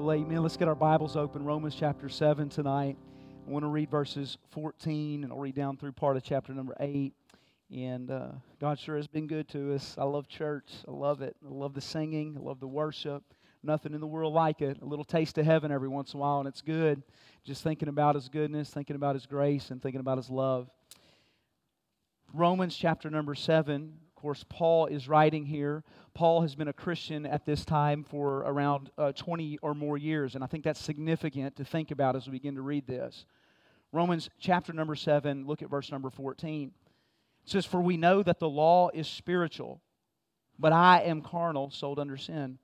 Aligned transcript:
Well, 0.00 0.16
amen. 0.16 0.42
Let's 0.42 0.56
get 0.56 0.66
our 0.66 0.74
Bibles 0.74 1.14
open. 1.14 1.44
Romans 1.44 1.76
chapter 1.78 2.08
7 2.08 2.48
tonight. 2.48 2.96
I 3.46 3.50
want 3.50 3.64
to 3.64 3.68
read 3.68 3.90
verses 3.90 4.38
14 4.50 5.24
and 5.24 5.30
I'll 5.30 5.38
read 5.38 5.54
down 5.54 5.76
through 5.76 5.92
part 5.92 6.16
of 6.16 6.22
chapter 6.22 6.54
number 6.54 6.74
8. 6.80 7.12
And 7.70 8.10
uh, 8.10 8.28
God 8.58 8.78
sure 8.78 8.96
has 8.96 9.06
been 9.06 9.26
good 9.26 9.46
to 9.50 9.74
us. 9.74 9.96
I 9.98 10.04
love 10.04 10.26
church. 10.26 10.72
I 10.88 10.90
love 10.90 11.20
it. 11.20 11.36
I 11.46 11.52
love 11.52 11.74
the 11.74 11.82
singing. 11.82 12.34
I 12.38 12.40
love 12.40 12.60
the 12.60 12.66
worship. 12.66 13.22
Nothing 13.62 13.92
in 13.92 14.00
the 14.00 14.06
world 14.06 14.32
like 14.32 14.62
it. 14.62 14.80
A 14.80 14.86
little 14.86 15.04
taste 15.04 15.36
of 15.36 15.44
heaven 15.44 15.70
every 15.70 15.88
once 15.88 16.14
in 16.14 16.18
a 16.18 16.22
while, 16.22 16.38
and 16.38 16.48
it's 16.48 16.62
good. 16.62 17.02
Just 17.44 17.62
thinking 17.62 17.88
about 17.90 18.14
His 18.14 18.30
goodness, 18.30 18.70
thinking 18.70 18.96
about 18.96 19.16
His 19.16 19.26
grace, 19.26 19.70
and 19.70 19.82
thinking 19.82 20.00
about 20.00 20.16
His 20.16 20.30
love. 20.30 20.70
Romans 22.32 22.74
chapter 22.74 23.10
number 23.10 23.34
7. 23.34 23.92
Of 24.20 24.22
course, 24.22 24.44
Paul 24.50 24.84
is 24.84 25.08
writing 25.08 25.46
here. 25.46 25.82
Paul 26.12 26.42
has 26.42 26.54
been 26.54 26.68
a 26.68 26.74
Christian 26.74 27.24
at 27.24 27.46
this 27.46 27.64
time 27.64 28.04
for 28.04 28.40
around 28.40 28.90
uh, 28.98 29.12
20 29.12 29.60
or 29.62 29.74
more 29.74 29.96
years, 29.96 30.34
and 30.34 30.44
I 30.44 30.46
think 30.46 30.62
that's 30.62 30.78
significant 30.78 31.56
to 31.56 31.64
think 31.64 31.90
about 31.90 32.16
as 32.16 32.26
we 32.26 32.32
begin 32.32 32.56
to 32.56 32.60
read 32.60 32.86
this. 32.86 33.24
Romans 33.92 34.28
chapter 34.38 34.74
number 34.74 34.94
7, 34.94 35.46
look 35.46 35.62
at 35.62 35.70
verse 35.70 35.90
number 35.90 36.10
14. 36.10 36.70
It 37.44 37.50
says, 37.50 37.64
For 37.64 37.80
we 37.80 37.96
know 37.96 38.22
that 38.22 38.38
the 38.38 38.46
law 38.46 38.90
is 38.92 39.08
spiritual, 39.08 39.80
but 40.58 40.74
I 40.74 41.00
am 41.00 41.22
carnal, 41.22 41.70
sold 41.70 41.98
under 41.98 42.18
sin. 42.18 42.58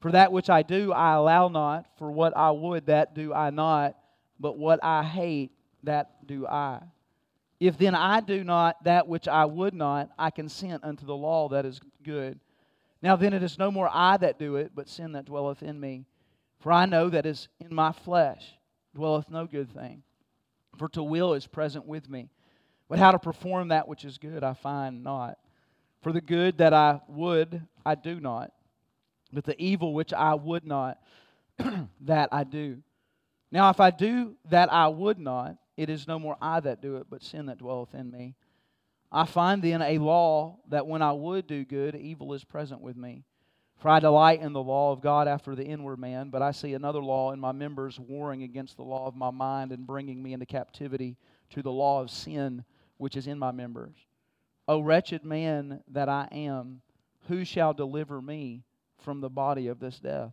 For 0.00 0.12
that 0.12 0.32
which 0.32 0.48
I 0.48 0.62
do, 0.62 0.94
I 0.94 1.12
allow 1.12 1.48
not. 1.48 1.88
For 1.98 2.10
what 2.10 2.34
I 2.34 2.52
would, 2.52 2.86
that 2.86 3.14
do 3.14 3.34
I 3.34 3.50
not. 3.50 3.98
But 4.40 4.56
what 4.56 4.82
I 4.82 5.02
hate, 5.02 5.50
that 5.82 6.26
do 6.26 6.46
I. 6.46 6.80
If 7.62 7.78
then 7.78 7.94
I 7.94 8.18
do 8.18 8.42
not 8.42 8.82
that 8.82 9.06
which 9.06 9.28
I 9.28 9.44
would 9.44 9.72
not, 9.72 10.10
I 10.18 10.32
consent 10.32 10.82
unto 10.82 11.06
the 11.06 11.14
law 11.14 11.48
that 11.50 11.64
is 11.64 11.78
good. 12.02 12.40
Now 13.00 13.14
then 13.14 13.32
it 13.32 13.44
is 13.44 13.56
no 13.56 13.70
more 13.70 13.88
I 13.88 14.16
that 14.16 14.36
do 14.36 14.56
it, 14.56 14.72
but 14.74 14.88
sin 14.88 15.12
that 15.12 15.26
dwelleth 15.26 15.62
in 15.62 15.78
me. 15.78 16.04
For 16.58 16.72
I 16.72 16.86
know 16.86 17.08
that 17.08 17.24
is 17.24 17.46
in 17.60 17.72
my 17.72 17.92
flesh 17.92 18.54
dwelleth 18.96 19.30
no 19.30 19.46
good 19.46 19.70
thing. 19.72 20.02
For 20.76 20.88
to 20.88 21.04
will 21.04 21.34
is 21.34 21.46
present 21.46 21.86
with 21.86 22.10
me. 22.10 22.30
But 22.88 22.98
how 22.98 23.12
to 23.12 23.18
perform 23.20 23.68
that 23.68 23.86
which 23.86 24.04
is 24.04 24.18
good 24.18 24.42
I 24.42 24.54
find 24.54 25.04
not. 25.04 25.38
For 26.02 26.10
the 26.10 26.20
good 26.20 26.58
that 26.58 26.74
I 26.74 27.00
would, 27.06 27.62
I 27.86 27.94
do 27.94 28.18
not. 28.18 28.50
But 29.32 29.44
the 29.44 29.60
evil 29.62 29.94
which 29.94 30.12
I 30.12 30.34
would 30.34 30.66
not, 30.66 30.98
that 32.00 32.28
I 32.32 32.42
do. 32.42 32.78
Now 33.52 33.70
if 33.70 33.78
I 33.78 33.90
do 33.92 34.34
that 34.50 34.72
I 34.72 34.88
would 34.88 35.20
not, 35.20 35.58
it 35.76 35.90
is 35.90 36.06
no 36.06 36.18
more 36.18 36.36
I 36.40 36.60
that 36.60 36.82
do 36.82 36.96
it, 36.96 37.06
but 37.08 37.22
sin 37.22 37.46
that 37.46 37.58
dwelleth 37.58 37.94
in 37.94 38.10
me. 38.10 38.34
I 39.10 39.26
find 39.26 39.62
then 39.62 39.82
a 39.82 39.98
law 39.98 40.58
that 40.68 40.86
when 40.86 41.02
I 41.02 41.12
would 41.12 41.46
do 41.46 41.64
good, 41.64 41.94
evil 41.94 42.32
is 42.32 42.44
present 42.44 42.80
with 42.80 42.96
me. 42.96 43.24
For 43.78 43.88
I 43.88 43.98
delight 43.98 44.40
in 44.40 44.52
the 44.52 44.62
law 44.62 44.92
of 44.92 45.00
God 45.00 45.26
after 45.26 45.56
the 45.56 45.64
inward 45.64 45.98
man, 45.98 46.30
but 46.30 46.40
I 46.40 46.52
see 46.52 46.72
another 46.74 47.02
law 47.02 47.32
in 47.32 47.40
my 47.40 47.50
members 47.50 47.98
warring 47.98 48.44
against 48.44 48.76
the 48.76 48.84
law 48.84 49.06
of 49.06 49.16
my 49.16 49.30
mind 49.30 49.72
and 49.72 49.86
bringing 49.86 50.22
me 50.22 50.32
into 50.32 50.46
captivity 50.46 51.16
to 51.50 51.62
the 51.62 51.72
law 51.72 52.00
of 52.00 52.10
sin 52.10 52.64
which 52.98 53.16
is 53.16 53.26
in 53.26 53.38
my 53.38 53.50
members. 53.50 53.96
O 54.68 54.78
wretched 54.80 55.24
man 55.24 55.82
that 55.88 56.08
I 56.08 56.28
am, 56.30 56.80
who 57.26 57.44
shall 57.44 57.74
deliver 57.74 58.22
me 58.22 58.62
from 58.98 59.20
the 59.20 59.28
body 59.28 59.66
of 59.66 59.80
this 59.80 59.98
death? 59.98 60.32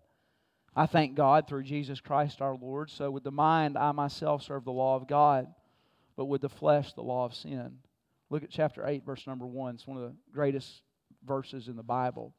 I 0.79 0.85
thank 0.85 1.13
God 1.13 1.45
through 1.45 1.63
Jesus 1.63 1.99
Christ 1.99 2.39
our 2.39 2.55
Lord. 2.55 2.89
So 2.89 3.11
with 3.11 3.25
the 3.25 3.31
mind, 3.31 3.77
I 3.77 3.91
myself 3.91 4.43
serve 4.43 4.63
the 4.63 4.71
law 4.71 4.95
of 4.95 5.09
God, 5.09 5.45
but 6.15 6.27
with 6.27 6.39
the 6.39 6.47
flesh, 6.47 6.93
the 6.93 7.01
law 7.01 7.25
of 7.25 7.35
sin. 7.35 7.79
Look 8.29 8.43
at 8.43 8.49
chapter 8.49 8.87
8, 8.87 9.05
verse 9.05 9.27
number 9.27 9.45
1. 9.45 9.75
It's 9.75 9.85
one 9.85 9.97
of 9.97 10.03
the 10.03 10.15
greatest 10.31 10.81
verses 11.27 11.67
in 11.67 11.75
the 11.75 11.83
Bible. 11.83 12.33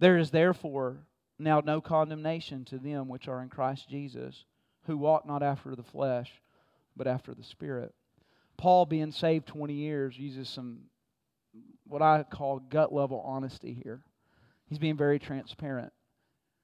There 0.00 0.18
is 0.18 0.32
therefore 0.32 1.06
now 1.38 1.60
no 1.64 1.80
condemnation 1.80 2.64
to 2.64 2.78
them 2.78 3.06
which 3.06 3.28
are 3.28 3.42
in 3.42 3.48
Christ 3.48 3.88
Jesus, 3.88 4.44
who 4.88 4.98
walk 4.98 5.24
not 5.24 5.44
after 5.44 5.76
the 5.76 5.84
flesh, 5.84 6.32
but 6.96 7.06
after 7.06 7.32
the 7.32 7.44
Spirit. 7.44 7.94
Paul, 8.56 8.86
being 8.86 9.12
saved 9.12 9.46
20 9.46 9.72
years, 9.72 10.18
uses 10.18 10.48
some 10.48 10.80
what 11.86 12.02
I 12.02 12.24
call 12.24 12.58
gut 12.58 12.92
level 12.92 13.22
honesty 13.24 13.72
here. 13.84 14.00
He's 14.66 14.80
being 14.80 14.96
very 14.96 15.20
transparent. 15.20 15.92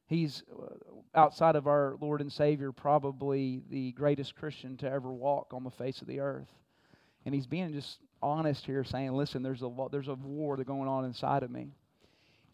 He's 0.06 0.43
uh, 0.53 0.75
outside 1.15 1.56
of 1.56 1.67
our 1.67 1.97
Lord 2.00 2.21
and 2.21 2.33
Savior, 2.33 2.72
probably 2.72 3.62
the 3.71 3.93
greatest 3.93 4.37
Christian 4.37 4.77
to 4.78 4.91
ever 4.91 5.12
walk 5.12 5.53
on 5.53 5.65
the 5.65 5.71
face 5.71 6.00
of 6.00 6.06
the 6.06 6.21
earth. 6.21 6.50
And 7.25 7.34
he's 7.34 7.47
being 7.47 7.72
just 7.72 7.99
honest 8.22 8.65
here, 8.65 8.84
saying, 8.84 9.12
"Listen, 9.12 9.43
there's 9.43 9.62
a 9.62 9.71
there's 9.91 10.09
a 10.09 10.15
war 10.15 10.56
that's 10.56 10.66
going 10.66 10.89
on 10.89 11.05
inside 11.05 11.43
of 11.43 11.50
me." 11.50 11.72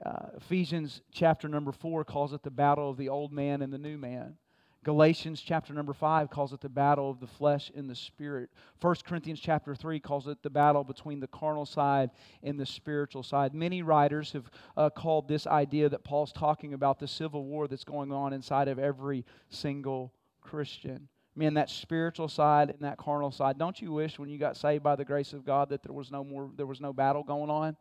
Uh, 0.04 0.28
Ephesians 0.36 1.02
chapter 1.12 1.46
number 1.48 1.72
four 1.72 2.04
calls 2.04 2.32
it 2.32 2.42
the 2.42 2.50
battle 2.50 2.90
of 2.90 2.96
the 2.96 3.08
old 3.08 3.32
man 3.32 3.62
and 3.62 3.72
the 3.72 3.78
new 3.78 3.98
man. 3.98 4.36
Galatians 4.84 5.40
chapter 5.40 5.72
number 5.72 5.92
5 5.92 6.28
calls 6.28 6.52
it 6.52 6.60
the 6.60 6.68
battle 6.68 7.08
of 7.08 7.20
the 7.20 7.26
flesh 7.26 7.70
and 7.74 7.88
the 7.88 7.94
spirit. 7.94 8.50
1 8.80 8.96
Corinthians 9.06 9.38
chapter 9.38 9.76
3 9.76 10.00
calls 10.00 10.26
it 10.26 10.42
the 10.42 10.50
battle 10.50 10.82
between 10.82 11.20
the 11.20 11.28
carnal 11.28 11.64
side 11.64 12.10
and 12.42 12.58
the 12.58 12.66
spiritual 12.66 13.22
side. 13.22 13.54
Many 13.54 13.82
writers 13.82 14.32
have 14.32 14.50
uh, 14.76 14.90
called 14.90 15.28
this 15.28 15.46
idea 15.46 15.88
that 15.88 16.02
Paul's 16.02 16.32
talking 16.32 16.74
about 16.74 16.98
the 16.98 17.06
civil 17.06 17.44
war 17.44 17.68
that's 17.68 17.84
going 17.84 18.10
on 18.10 18.32
inside 18.32 18.66
of 18.66 18.80
every 18.80 19.24
single 19.50 20.12
Christian. 20.40 21.08
Man, 21.36 21.54
that 21.54 21.70
spiritual 21.70 22.28
side 22.28 22.70
and 22.70 22.80
that 22.80 22.98
carnal 22.98 23.30
side. 23.30 23.58
Don't 23.58 23.80
you 23.80 23.92
wish 23.92 24.18
when 24.18 24.28
you 24.28 24.38
got 24.38 24.56
saved 24.56 24.82
by 24.82 24.96
the 24.96 25.04
grace 25.04 25.32
of 25.32 25.46
God 25.46 25.68
that 25.70 25.82
there 25.82 25.94
was 25.94 26.10
no 26.10 26.24
more 26.24 26.50
there 26.56 26.66
was 26.66 26.80
no 26.80 26.92
battle 26.92 27.22
going 27.22 27.50
on? 27.50 27.76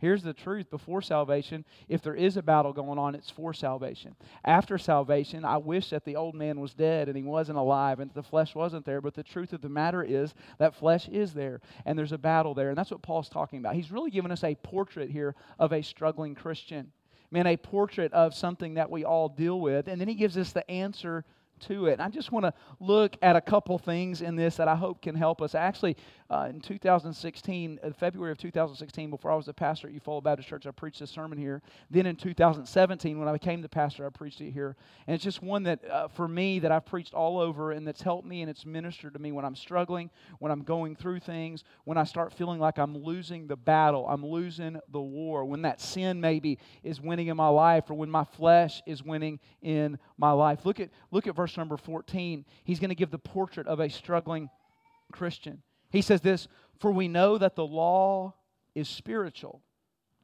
Here's 0.00 0.22
the 0.22 0.32
truth 0.32 0.70
before 0.70 1.02
salvation, 1.02 1.64
if 1.88 2.00
there 2.02 2.14
is 2.14 2.36
a 2.36 2.42
battle 2.42 2.72
going 2.72 2.98
on, 2.98 3.14
it's 3.14 3.30
for 3.30 3.52
salvation. 3.52 4.16
After 4.44 4.78
salvation, 4.78 5.44
I 5.44 5.58
wish 5.58 5.90
that 5.90 6.04
the 6.04 6.16
old 6.16 6.34
man 6.34 6.58
was 6.58 6.72
dead 6.72 7.08
and 7.08 7.16
he 7.16 7.22
wasn't 7.22 7.58
alive 7.58 8.00
and 8.00 8.10
the 8.14 8.22
flesh 8.22 8.54
wasn't 8.54 8.86
there, 8.86 9.02
but 9.02 9.14
the 9.14 9.22
truth 9.22 9.52
of 9.52 9.60
the 9.60 9.68
matter 9.68 10.02
is 10.02 10.34
that 10.58 10.74
flesh 10.74 11.06
is 11.08 11.34
there 11.34 11.60
and 11.84 11.98
there's 11.98 12.12
a 12.12 12.18
battle 12.18 12.54
there. 12.54 12.70
And 12.70 12.78
that's 12.78 12.90
what 12.90 13.02
Paul's 13.02 13.28
talking 13.28 13.58
about. 13.58 13.74
He's 13.74 13.92
really 13.92 14.10
giving 14.10 14.32
us 14.32 14.42
a 14.42 14.54
portrait 14.54 15.10
here 15.10 15.34
of 15.58 15.72
a 15.72 15.82
struggling 15.82 16.34
Christian. 16.34 16.92
Man, 17.30 17.46
a 17.46 17.56
portrait 17.56 18.12
of 18.12 18.34
something 18.34 18.74
that 18.74 18.90
we 18.90 19.04
all 19.04 19.28
deal 19.28 19.60
with. 19.60 19.86
And 19.86 20.00
then 20.00 20.08
he 20.08 20.14
gives 20.14 20.36
us 20.36 20.52
the 20.52 20.68
answer 20.70 21.24
to 21.60 21.86
it. 21.86 21.94
And 21.94 22.02
I 22.02 22.08
just 22.08 22.32
want 22.32 22.44
to 22.44 22.54
look 22.80 23.16
at 23.22 23.36
a 23.36 23.40
couple 23.40 23.78
things 23.78 24.22
in 24.22 24.36
this 24.36 24.56
that 24.56 24.68
I 24.68 24.74
hope 24.74 25.02
can 25.02 25.14
help 25.14 25.42
us. 25.42 25.54
Actually, 25.54 25.96
uh, 26.30 26.46
in 26.48 26.60
2016, 26.60 27.80
uh, 27.82 27.90
February 27.98 28.30
of 28.30 28.38
2016, 28.38 29.10
before 29.10 29.32
I 29.32 29.34
was 29.34 29.48
a 29.48 29.52
pastor 29.52 29.88
at 29.88 29.94
Eufaula 29.94 30.22
Baptist 30.22 30.48
Church, 30.48 30.64
I 30.64 30.70
preached 30.70 31.00
a 31.00 31.06
sermon 31.06 31.36
here. 31.36 31.60
Then 31.90 32.06
in 32.06 32.14
2017, 32.14 33.18
when 33.18 33.26
I 33.26 33.32
became 33.32 33.62
the 33.62 33.68
pastor, 33.68 34.06
I 34.06 34.10
preached 34.10 34.40
it 34.40 34.52
here. 34.52 34.76
And 35.08 35.14
it's 35.16 35.24
just 35.24 35.42
one 35.42 35.64
that, 35.64 35.84
uh, 35.90 36.06
for 36.06 36.28
me, 36.28 36.60
that 36.60 36.70
I've 36.70 36.86
preached 36.86 37.14
all 37.14 37.40
over 37.40 37.72
and 37.72 37.86
that's 37.86 38.00
helped 38.00 38.28
me 38.28 38.42
and 38.42 38.50
it's 38.50 38.64
ministered 38.64 39.14
to 39.14 39.18
me 39.18 39.32
when 39.32 39.44
I'm 39.44 39.56
struggling, 39.56 40.08
when 40.38 40.52
I'm 40.52 40.62
going 40.62 40.94
through 40.94 41.18
things, 41.18 41.64
when 41.82 41.98
I 41.98 42.04
start 42.04 42.32
feeling 42.32 42.60
like 42.60 42.78
I'm 42.78 42.96
losing 42.96 43.48
the 43.48 43.56
battle, 43.56 44.06
I'm 44.08 44.24
losing 44.24 44.78
the 44.92 45.00
war, 45.00 45.44
when 45.44 45.62
that 45.62 45.80
sin 45.80 46.20
maybe 46.20 46.60
is 46.84 47.00
winning 47.00 47.26
in 47.26 47.36
my 47.36 47.48
life 47.48 47.90
or 47.90 47.94
when 47.94 48.10
my 48.10 48.24
flesh 48.24 48.82
is 48.86 49.02
winning 49.02 49.40
in 49.62 49.98
my 50.16 50.30
life. 50.30 50.64
Look 50.64 50.78
at, 50.78 50.90
look 51.10 51.26
at 51.26 51.34
verse 51.34 51.56
number 51.56 51.76
14. 51.76 52.44
He's 52.62 52.78
going 52.78 52.90
to 52.90 52.94
give 52.94 53.10
the 53.10 53.18
portrait 53.18 53.66
of 53.66 53.80
a 53.80 53.90
struggling 53.90 54.48
Christian. 55.10 55.62
He 55.90 56.02
says 56.02 56.20
this 56.20 56.48
For 56.78 56.90
we 56.90 57.08
know 57.08 57.38
that 57.38 57.56
the 57.56 57.66
law 57.66 58.34
is 58.74 58.88
spiritual. 58.88 59.62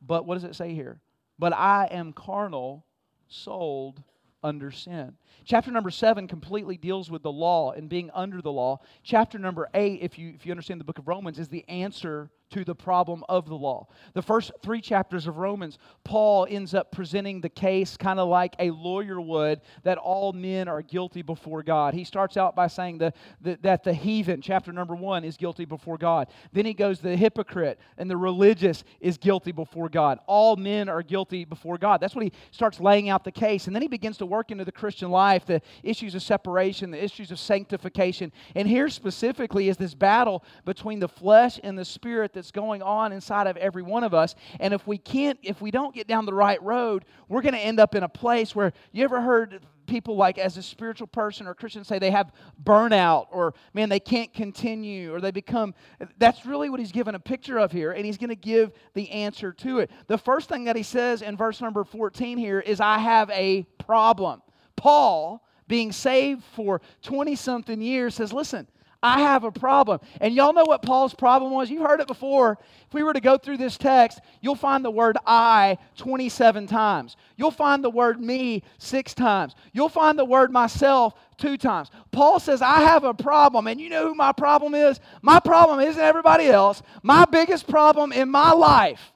But 0.01 0.27
what 0.27 0.35
does 0.35 0.45
it 0.45 0.55
say 0.55 0.75
here? 0.75 1.01
But 1.39 1.53
I 1.53 1.89
am 1.91 2.13
carnal, 2.13 2.85
sold 3.29 4.03
under 4.43 4.71
sin. 4.71 5.15
Chapter 5.45 5.71
number 5.71 5.91
seven 5.91 6.29
completely 6.29 6.77
deals 6.77 7.11
with 7.11 7.23
the 7.23 7.33
law 7.33 7.73
and 7.73 7.89
being 7.89 8.11
under 8.15 8.41
the 8.41 8.53
law. 8.53 8.79
Chapter 9.03 9.39
number 9.39 9.69
eight, 9.75 10.01
if 10.03 10.19
you, 10.19 10.33
if 10.35 10.47
you 10.47 10.53
understand 10.53 10.81
the 10.81 10.85
book 10.85 10.99
of 10.99 11.09
Romans, 11.09 11.39
is 11.39 11.49
the 11.49 11.69
answer 11.69 12.31
to 12.51 12.65
the 12.65 12.75
problem 12.75 13.25
of 13.29 13.49
the 13.49 13.55
law. 13.55 13.89
The 14.15 14.23
first 14.23 14.53
three 14.63 14.81
chapters 14.81 15.27
of 15.27 15.39
Romans, 15.39 15.79
Paul 16.05 16.47
ends 16.49 16.75
up 16.75 16.93
presenting 16.93 17.41
the 17.41 17.49
case 17.49 17.97
kind 17.97 18.21
of 18.21 18.29
like 18.29 18.55
a 18.59 18.71
lawyer 18.71 19.21
would 19.21 19.61
that 19.83 19.99
all 19.99 20.33
men 20.33 20.69
are 20.69 20.83
guilty 20.83 21.23
before 21.23 21.63
God. 21.63 21.95
He 21.95 22.05
starts 22.05 22.37
out 22.37 22.55
by 22.55 22.69
saying 22.69 22.99
the, 22.99 23.13
the, 23.41 23.59
that 23.63 23.83
the 23.83 23.93
heathen, 23.93 24.41
chapter 24.41 24.73
number 24.73 24.95
one, 24.95 25.25
is 25.25 25.37
guilty 25.37 25.65
before 25.65 25.99
God. 25.99 26.29
Then 26.53 26.67
he 26.67 26.75
goes, 26.75 27.01
the 27.01 27.17
hypocrite 27.17 27.81
and 27.99 28.11
the 28.11 28.17
religious 28.17 28.85
is 29.01 29.19
guilty 29.19 29.53
before 29.53 29.89
God. 29.89 30.19
All 30.27 30.57
men 30.57 30.89
are 30.89 31.03
guilty 31.03 31.45
before 31.45 31.79
God. 31.79 32.01
That's 32.01 32.15
what 32.15 32.25
he 32.25 32.33
starts 32.53 32.81
laying 32.81 33.09
out 33.09 33.25
the 33.25 33.33
case. 33.33 33.67
And 33.67 33.75
then 33.75 33.83
he 33.83 33.89
begins 33.89 34.19
to 34.19 34.27
work 34.27 34.51
into 34.51 34.65
the 34.65 34.73
Christian 34.73 35.11
life 35.11 35.47
the 35.47 35.61
issues 35.83 36.15
of 36.15 36.23
separation, 36.23 36.91
the 36.91 37.03
issues 37.03 37.31
of 37.31 37.39
sanctification. 37.39 38.33
And 38.55 38.69
here 38.69 38.89
specifically 38.89 39.69
is 39.69 39.77
this 39.77 39.95
battle 39.95 40.45
between 40.65 41.01
the 41.01 41.09
flesh 41.09 41.59
and 41.65 41.79
the 41.79 41.85
spirit 41.85 42.33
that's 42.37 42.53
going 42.53 42.83
on 42.83 43.11
inside 43.13 43.49
of 43.49 43.57
every 43.57 43.83
one 43.83 44.05
of 44.05 44.15
us. 44.15 44.37
And 44.61 44.73
if 44.73 44.87
we 44.87 44.99
can't, 44.99 45.39
if 45.43 45.61
we 45.61 45.73
don't 45.73 45.95
get 45.95 46.07
down 46.07 46.27
the 46.27 46.35
right 46.35 46.63
road, 46.63 47.05
we're 47.29 47.43
going 47.43 47.55
to 47.55 47.61
end 47.61 47.81
up 47.81 47.97
in 47.97 48.05
a 48.05 48.09
place 48.09 48.55
where 48.55 48.73
you 48.93 49.03
ever 49.03 49.21
heard 49.21 49.61
people 49.87 50.17
like 50.17 50.37
as 50.37 50.57
a 50.57 50.63
spiritual 50.63 51.07
person 51.07 51.47
or 51.47 51.55
Christian 51.55 51.85
say 51.85 51.99
they 51.99 52.11
have 52.11 52.33
burnout 52.63 53.27
or 53.31 53.55
man 53.73 53.89
they 53.89 54.01
can't 54.01 54.35
continue 54.35 55.15
or 55.15 55.21
they 55.21 55.31
become 55.31 55.75
that's 56.19 56.45
really 56.45 56.69
what 56.69 56.81
he's 56.81 56.91
given 56.91 57.15
a 57.15 57.21
picture 57.21 57.57
of 57.59 57.71
here 57.71 57.93
and 57.93 58.05
he's 58.05 58.19
going 58.19 58.31
to 58.31 58.35
give 58.35 58.73
the 58.95 59.09
answer 59.11 59.53
to 59.53 59.79
it. 59.79 59.91
The 60.09 60.19
first 60.19 60.49
thing 60.49 60.65
that 60.65 60.75
he 60.75 60.83
says 60.83 61.23
in 61.23 61.37
verse 61.37 61.61
number 61.61 61.85
14 61.85 62.37
here 62.37 62.59
is 62.59 62.81
I 62.81 62.99
have 62.99 63.31
a 63.31 63.63
problem. 63.79 64.43
Paul, 64.75 65.47
being 65.69 65.91
saved 65.91 66.45
for 66.55 66.81
20 67.03 67.35
something 67.35 67.81
years, 67.81 68.15
says, 68.15 68.33
Listen, 68.33 68.69
I 69.07 69.21
have 69.21 69.45
a 69.45 69.53
problem. 69.53 70.01
And 70.21 70.35
y'all 70.35 70.53
know 70.53 70.65
what 70.65 70.83
Paul's 70.83 71.15
problem 71.15 71.53
was? 71.53 71.71
You've 71.71 71.87
heard 71.87 72.01
it 72.01 72.09
before. 72.09 72.59
If 72.89 72.93
we 72.93 73.05
were 73.05 73.13
to 73.13 73.21
go 73.21 73.39
through 73.39 73.59
this 73.59 73.79
text, 73.79 74.19
you'll 74.41 74.57
find 74.57 74.85
the 74.85 74.91
word 74.91 75.17
I 75.25 75.79
27 75.97 76.67
times. 76.67 77.17
You'll 77.37 77.53
find 77.53 77.85
the 77.85 77.91
word 77.91 78.21
me 78.21 78.65
six 78.79 79.15
times. 79.15 79.55
You'll 79.73 79.89
find 79.89 80.19
the 80.19 80.25
word 80.25 80.51
myself 80.51 81.15
two 81.39 81.57
times. 81.57 81.89
Paul 82.11 82.41
says, 82.41 82.63
I 82.63 82.81
have 82.81 83.05
a 83.05 83.15
problem. 83.15 83.69
And 83.69 83.81
you 83.81 83.91
know 83.91 84.09
who 84.09 84.15
my 84.17 84.33
problem 84.33 84.75
is? 84.75 84.99
My 85.23 85.39
problem 85.39 85.79
isn't 85.79 86.03
everybody 86.03 86.49
else. 86.49 86.83
My 87.05 87.27
biggest 87.27 87.69
problem 87.69 88.11
in 88.11 88.29
my 88.29 88.51
life 88.51 89.13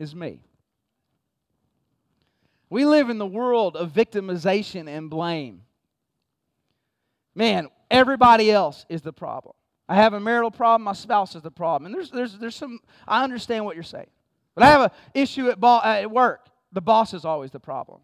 is 0.00 0.12
me. 0.12 0.40
We 2.68 2.84
live 2.84 3.10
in 3.10 3.18
the 3.18 3.26
world 3.26 3.76
of 3.76 3.92
victimization 3.92 4.88
and 4.88 5.08
blame. 5.08 5.62
Man, 7.36 7.68
everybody 7.90 8.50
else 8.50 8.86
is 8.88 9.02
the 9.02 9.12
problem. 9.12 9.54
I 9.88 9.94
have 9.94 10.12
a 10.12 10.20
marital 10.20 10.50
problem, 10.50 10.82
my 10.82 10.92
spouse 10.92 11.34
is 11.34 11.42
the 11.42 11.50
problem. 11.50 11.86
And 11.86 11.94
there's, 11.94 12.10
there's, 12.10 12.38
there's 12.38 12.56
some, 12.56 12.80
I 13.06 13.24
understand 13.24 13.64
what 13.64 13.74
you're 13.74 13.82
saying. 13.82 14.10
But 14.54 14.64
I 14.64 14.70
have 14.70 14.80
an 14.82 14.90
issue 15.14 15.48
at, 15.48 15.58
bo- 15.58 15.80
at 15.82 16.10
work, 16.10 16.48
the 16.72 16.80
boss 16.80 17.14
is 17.14 17.24
always 17.24 17.50
the 17.50 17.60
problem. 17.60 18.00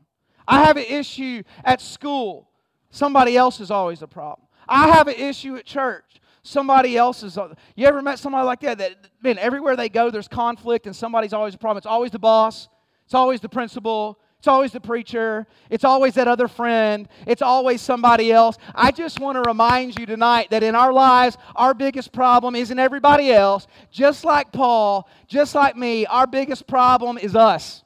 I 0.47 0.65
have 0.65 0.77
an 0.77 0.85
issue 0.85 1.43
at 1.65 1.81
school, 1.81 2.49
somebody 2.91 3.37
else 3.37 3.61
is 3.61 3.71
always 3.71 4.01
the 4.01 4.09
problem. 4.09 4.47
I 4.67 4.89
have 4.93 5.09
an 5.09 5.17
issue 5.17 5.57
at 5.57 5.67
church, 5.67 6.21
somebody 6.43 6.97
else 6.97 7.23
is. 7.23 7.39
You 7.75 7.87
ever 7.87 8.01
met 8.01 8.19
somebody 8.19 8.47
like 8.47 8.61
that? 8.61 8.79
That 8.79 8.97
man, 9.23 9.39
everywhere 9.39 9.77
they 9.77 9.89
go, 9.89 10.11
there's 10.11 10.29
conflict, 10.29 10.87
and 10.87 10.95
somebody's 10.95 11.33
always 11.33 11.55
a 11.55 11.59
problem. 11.59 11.79
It's 11.79 11.87
always 11.87 12.13
the 12.13 12.19
boss. 12.19 12.69
It's 13.05 13.15
always 13.15 13.41
the 13.41 13.49
principal. 13.49 14.19
It's 14.45 14.49
always 14.49 14.73
the 14.73 14.81
preacher. 14.81 15.47
It's 15.71 15.85
always 15.85 16.13
that 16.17 16.29
other 16.29 16.49
friend. 16.49 17.09
It's 17.27 17.41
always 17.41 17.81
somebody 17.81 18.31
else. 18.31 18.59
I 18.75 18.91
just 18.91 19.19
want 19.19 19.43
to 19.43 19.49
remind 19.49 19.99
you 19.99 20.05
tonight 20.05 20.51
that 20.51 20.63
in 20.63 20.75
our 20.75 20.93
lives, 20.93 21.39
our 21.57 21.73
biggest 21.73 22.13
problem 22.13 22.55
isn't 22.55 22.79
everybody 22.79 23.33
else. 23.33 23.67
Just 23.91 24.23
like 24.23 24.53
Paul, 24.53 25.09
just 25.29 25.55
like 25.55 25.79
me, 25.79 26.05
our 26.05 26.27
biggest 26.27 26.67
problem 26.67 27.17
is 27.17 27.35
us. 27.35 27.85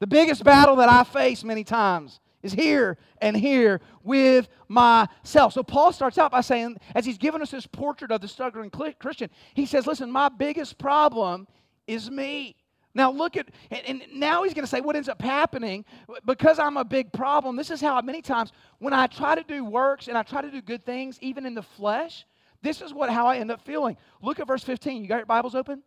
The 0.00 0.08
biggest 0.08 0.42
battle 0.42 0.74
that 0.76 0.88
I 0.88 1.04
face 1.04 1.44
many 1.44 1.62
times 1.62 2.18
is 2.42 2.52
here 2.52 2.98
and 3.18 3.36
here 3.36 3.80
with 4.02 4.48
myself. 4.66 5.52
So 5.52 5.62
Paul 5.62 5.92
starts 5.92 6.18
out 6.18 6.32
by 6.32 6.40
saying, 6.40 6.76
as 6.96 7.06
he's 7.06 7.18
given 7.18 7.40
us 7.40 7.52
this 7.52 7.68
portrait 7.68 8.10
of 8.10 8.20
the 8.20 8.26
struggling 8.26 8.72
Christian, 8.98 9.30
he 9.54 9.64
says, 9.64 9.86
Listen, 9.86 10.10
my 10.10 10.28
biggest 10.28 10.76
problem 10.76 11.46
is 11.86 12.10
me. 12.10 12.56
Now, 12.94 13.10
look 13.10 13.36
at, 13.36 13.48
and 13.70 14.04
now 14.12 14.44
he's 14.44 14.54
going 14.54 14.64
to 14.64 14.70
say 14.70 14.80
what 14.80 14.94
ends 14.94 15.08
up 15.08 15.20
happening 15.20 15.84
because 16.24 16.60
I'm 16.60 16.76
a 16.76 16.84
big 16.84 17.12
problem. 17.12 17.56
This 17.56 17.70
is 17.70 17.80
how 17.80 18.00
many 18.00 18.22
times 18.22 18.52
when 18.78 18.92
I 18.92 19.08
try 19.08 19.34
to 19.34 19.42
do 19.42 19.64
works 19.64 20.06
and 20.06 20.16
I 20.16 20.22
try 20.22 20.42
to 20.42 20.50
do 20.50 20.62
good 20.62 20.86
things, 20.86 21.18
even 21.20 21.44
in 21.44 21.54
the 21.54 21.62
flesh, 21.62 22.24
this 22.62 22.80
is 22.80 22.94
what 22.94 23.10
how 23.10 23.26
I 23.26 23.38
end 23.38 23.50
up 23.50 23.60
feeling. 23.62 23.96
Look 24.22 24.38
at 24.38 24.46
verse 24.46 24.62
15. 24.62 25.02
You 25.02 25.08
got 25.08 25.16
your 25.16 25.26
Bibles 25.26 25.56
open? 25.56 25.82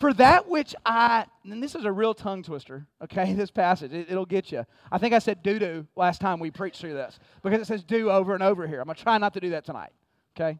For 0.00 0.12
that 0.14 0.48
which 0.48 0.74
I, 0.84 1.24
and 1.44 1.62
this 1.62 1.76
is 1.76 1.84
a 1.84 1.92
real 1.92 2.14
tongue 2.14 2.42
twister, 2.42 2.84
okay, 3.02 3.32
this 3.34 3.52
passage, 3.52 3.92
it, 3.92 4.10
will 4.10 4.26
get 4.26 4.50
you. 4.50 4.66
I 4.90 4.98
think 4.98 5.14
I 5.14 5.20
said 5.20 5.42
doo 5.42 5.60
doo 5.60 5.86
last 5.94 6.20
time 6.20 6.40
we 6.40 6.50
preached 6.50 6.80
through 6.80 6.94
this 6.94 7.18
because 7.42 7.60
it 7.60 7.66
says 7.66 7.84
do 7.84 8.10
over 8.10 8.34
and 8.34 8.42
over 8.42 8.66
here. 8.66 8.80
I'm 8.80 8.86
going 8.86 8.96
to 8.96 9.02
try 9.02 9.18
not 9.18 9.34
to 9.34 9.40
do 9.40 9.50
that 9.50 9.64
tonight, 9.64 9.92
okay? 10.36 10.58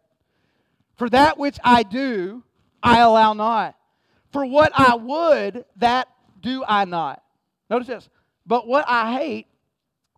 For 0.97 1.11
that 1.11 1.37
which 1.37 1.59
I 1.65 1.82
do, 1.82 2.44
I 2.81 3.00
allow 3.00 3.32
not. 3.32 3.76
For 4.34 4.44
what 4.44 4.72
I 4.75 4.96
would, 4.96 5.64
that 5.76 6.08
do 6.40 6.64
I 6.66 6.86
not. 6.86 7.22
Notice 7.70 7.86
this. 7.86 8.08
But 8.44 8.66
what 8.66 8.84
I 8.88 9.16
hate, 9.16 9.46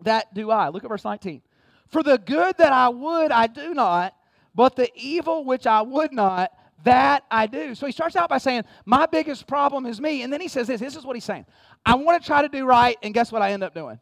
that 0.04 0.32
do 0.32 0.50
I. 0.50 0.70
Look 0.70 0.84
at 0.84 0.88
verse 0.88 1.04
19. 1.04 1.42
For 1.88 2.02
the 2.02 2.16
good 2.16 2.56
that 2.56 2.72
I 2.72 2.88
would, 2.88 3.30
I 3.30 3.46
do 3.46 3.74
not, 3.74 4.14
but 4.54 4.74
the 4.74 4.90
evil 4.94 5.44
which 5.44 5.66
I 5.66 5.82
would 5.82 6.14
not, 6.14 6.50
that 6.82 7.24
I 7.30 7.46
do. 7.46 7.74
So 7.74 7.84
he 7.84 7.92
starts 7.92 8.16
out 8.16 8.30
by 8.30 8.38
saying, 8.38 8.62
My 8.86 9.04
biggest 9.04 9.46
problem 9.46 9.84
is 9.84 10.00
me. 10.00 10.22
And 10.22 10.32
then 10.32 10.40
he 10.40 10.48
says 10.48 10.66
this 10.69 10.80
this 10.80 10.96
is 10.96 11.04
what 11.04 11.14
he's 11.14 11.24
saying. 11.24 11.44
I 11.84 11.94
want 11.96 12.22
to 12.22 12.26
try 12.26 12.40
to 12.40 12.48
do 12.48 12.64
right, 12.64 12.96
and 13.02 13.12
guess 13.12 13.30
what 13.30 13.42
I 13.42 13.52
end 13.52 13.64
up 13.64 13.74
doing? 13.74 14.00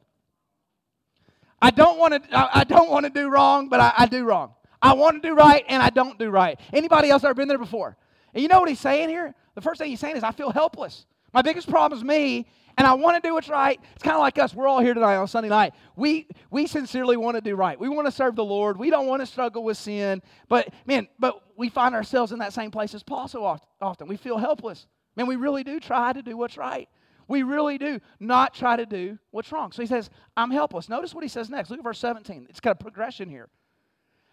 I 1.61 1.73
don't 1.73 1.99
want 1.99 2.23
to, 2.23 2.57
I 2.57 2.63
don't 2.63 2.89
want 2.89 3.03
to 3.03 3.11
do 3.11 3.29
wrong, 3.29 3.69
but 3.69 3.81
I, 3.81 3.93
I 3.99 4.07
do 4.07 4.23
wrong. 4.23 4.53
I 4.81 4.93
want 4.93 5.21
to 5.21 5.29
do 5.29 5.35
right, 5.35 5.65
and 5.69 5.83
I 5.83 5.91
don't 5.91 6.21
do 6.21 6.31
right. 6.31 6.61
Anybody 6.73 7.11
else 7.11 7.25
ever 7.25 7.35
been 7.35 7.49
there 7.49 7.59
before? 7.59 7.97
And 8.35 8.43
you 8.43 8.49
know 8.49 8.61
what 8.61 8.69
he's 8.69 8.81
saying 8.81 9.09
here? 9.09 9.35
The 9.55 9.61
first 9.61 9.81
thing 9.81 9.89
he's 9.89 10.01
saying 10.01 10.17
is, 10.17 10.23
I 10.23 10.33
feel 10.33 10.51
helpless. 10.51 11.07
My 11.33 11.43
biggest 11.43 11.69
problem 11.69 11.99
is 11.99 12.05
me, 12.05 12.47
and 12.77 12.87
I 12.87 12.95
want 12.95 13.23
to 13.23 13.27
do 13.27 13.35
what's 13.35 13.49
right. 13.49 13.81
It's 13.95 14.03
kind 14.03 14.15
of 14.15 14.21
like 14.21 14.39
us. 14.39 14.55
We're 14.55 14.67
all 14.67 14.81
here 14.81 14.95
tonight 14.95 15.17
on 15.17 15.29
Sunday 15.29 15.49
night. 15.49 15.75
We, 15.97 16.27
we 16.51 16.67
sincerely 16.67 17.17
want 17.17 17.37
to 17.37 17.41
do 17.41 17.55
right. 17.55 17.79
We 17.79 17.89
want 17.89 18.07
to 18.07 18.13
serve 18.13 18.35
the 18.35 18.45
Lord. 18.45 18.77
We 18.77 18.91
don't 18.91 19.07
want 19.07 19.21
to 19.23 19.27
struggle 19.27 19.63
with 19.63 19.77
sin. 19.77 20.23
But, 20.49 20.73
man, 20.87 21.09
but 21.19 21.41
we 21.57 21.69
find 21.69 21.95
ourselves 21.95 22.33
in 22.33 22.41
that 22.41 22.53
same 22.53 22.71
place 22.71 22.95
as 22.95 23.03
Paul 23.03 23.29
so 23.29 23.59
often. 23.81 24.09
We 24.09 24.17
feel 24.17 24.39
helpless. 24.39 24.87
Man, 25.17 25.27
we 25.27 25.37
really 25.37 25.63
do 25.63 25.79
try 25.79 26.13
to 26.13 26.23
do 26.23 26.37
what's 26.37 26.57
right. 26.57 26.89
We 27.29 27.43
really 27.43 27.79
do 27.79 28.01
not 28.21 28.55
try 28.55 28.77
to 28.77 28.87
do 28.87 29.19
what's 29.31 29.51
wrong. 29.53 29.73
So 29.73 29.83
he 29.83 29.87
says, 29.87 30.11
I'm 30.37 30.51
helpless. 30.51 30.89
Notice 30.89 31.15
what 31.15 31.25
he 31.25 31.29
says 31.29 31.49
next. 31.49 31.71
Look 31.71 31.79
at 31.79 31.85
verse 31.85 31.99
17. 31.99 32.47
It's 32.51 32.61
got 32.61 32.73
a 32.73 32.83
progression 32.83 33.29
here. 33.29 33.49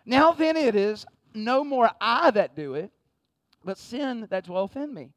Now 0.06 0.32
then 0.32 0.58
it 0.58 0.76
is 0.76 1.06
no 1.34 1.64
more 1.64 1.90
I 2.02 2.32
that 2.32 2.56
do 2.56 2.74
it, 2.74 2.92
but 3.64 3.78
sin 3.78 4.28
that 4.30 4.46
dwelleth 4.46 4.76
in 4.76 4.94
me. 4.94 5.12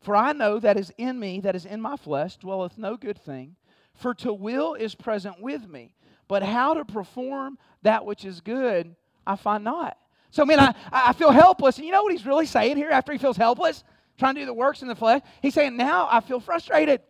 For 0.00 0.14
I 0.14 0.32
know 0.32 0.58
that 0.60 0.78
is 0.78 0.92
in 0.96 1.18
me, 1.18 1.40
that 1.40 1.56
is 1.56 1.66
in 1.66 1.80
my 1.80 1.96
flesh, 1.96 2.36
dwelleth 2.36 2.78
no 2.78 2.96
good 2.96 3.18
thing. 3.18 3.56
For 3.94 4.14
to 4.14 4.32
will 4.32 4.74
is 4.74 4.94
present 4.94 5.40
with 5.40 5.68
me, 5.68 5.94
but 6.28 6.42
how 6.42 6.74
to 6.74 6.84
perform 6.84 7.58
that 7.82 8.04
which 8.04 8.24
is 8.24 8.40
good, 8.40 8.94
I 9.26 9.36
find 9.36 9.64
not. 9.64 9.98
So, 10.30 10.42
I 10.42 10.46
mean, 10.46 10.60
I, 10.60 10.74
I 10.92 11.12
feel 11.14 11.30
helpless. 11.30 11.78
And 11.78 11.86
you 11.86 11.92
know 11.92 12.02
what 12.02 12.12
he's 12.12 12.26
really 12.26 12.46
saying 12.46 12.76
here 12.76 12.90
after 12.90 13.12
he 13.12 13.18
feels 13.18 13.36
helpless, 13.36 13.82
trying 14.18 14.34
to 14.34 14.42
do 14.42 14.46
the 14.46 14.54
works 14.54 14.82
in 14.82 14.88
the 14.88 14.94
flesh? 14.94 15.22
He's 15.42 15.54
saying, 15.54 15.76
now 15.76 16.06
I 16.10 16.20
feel 16.20 16.38
frustrated. 16.38 17.00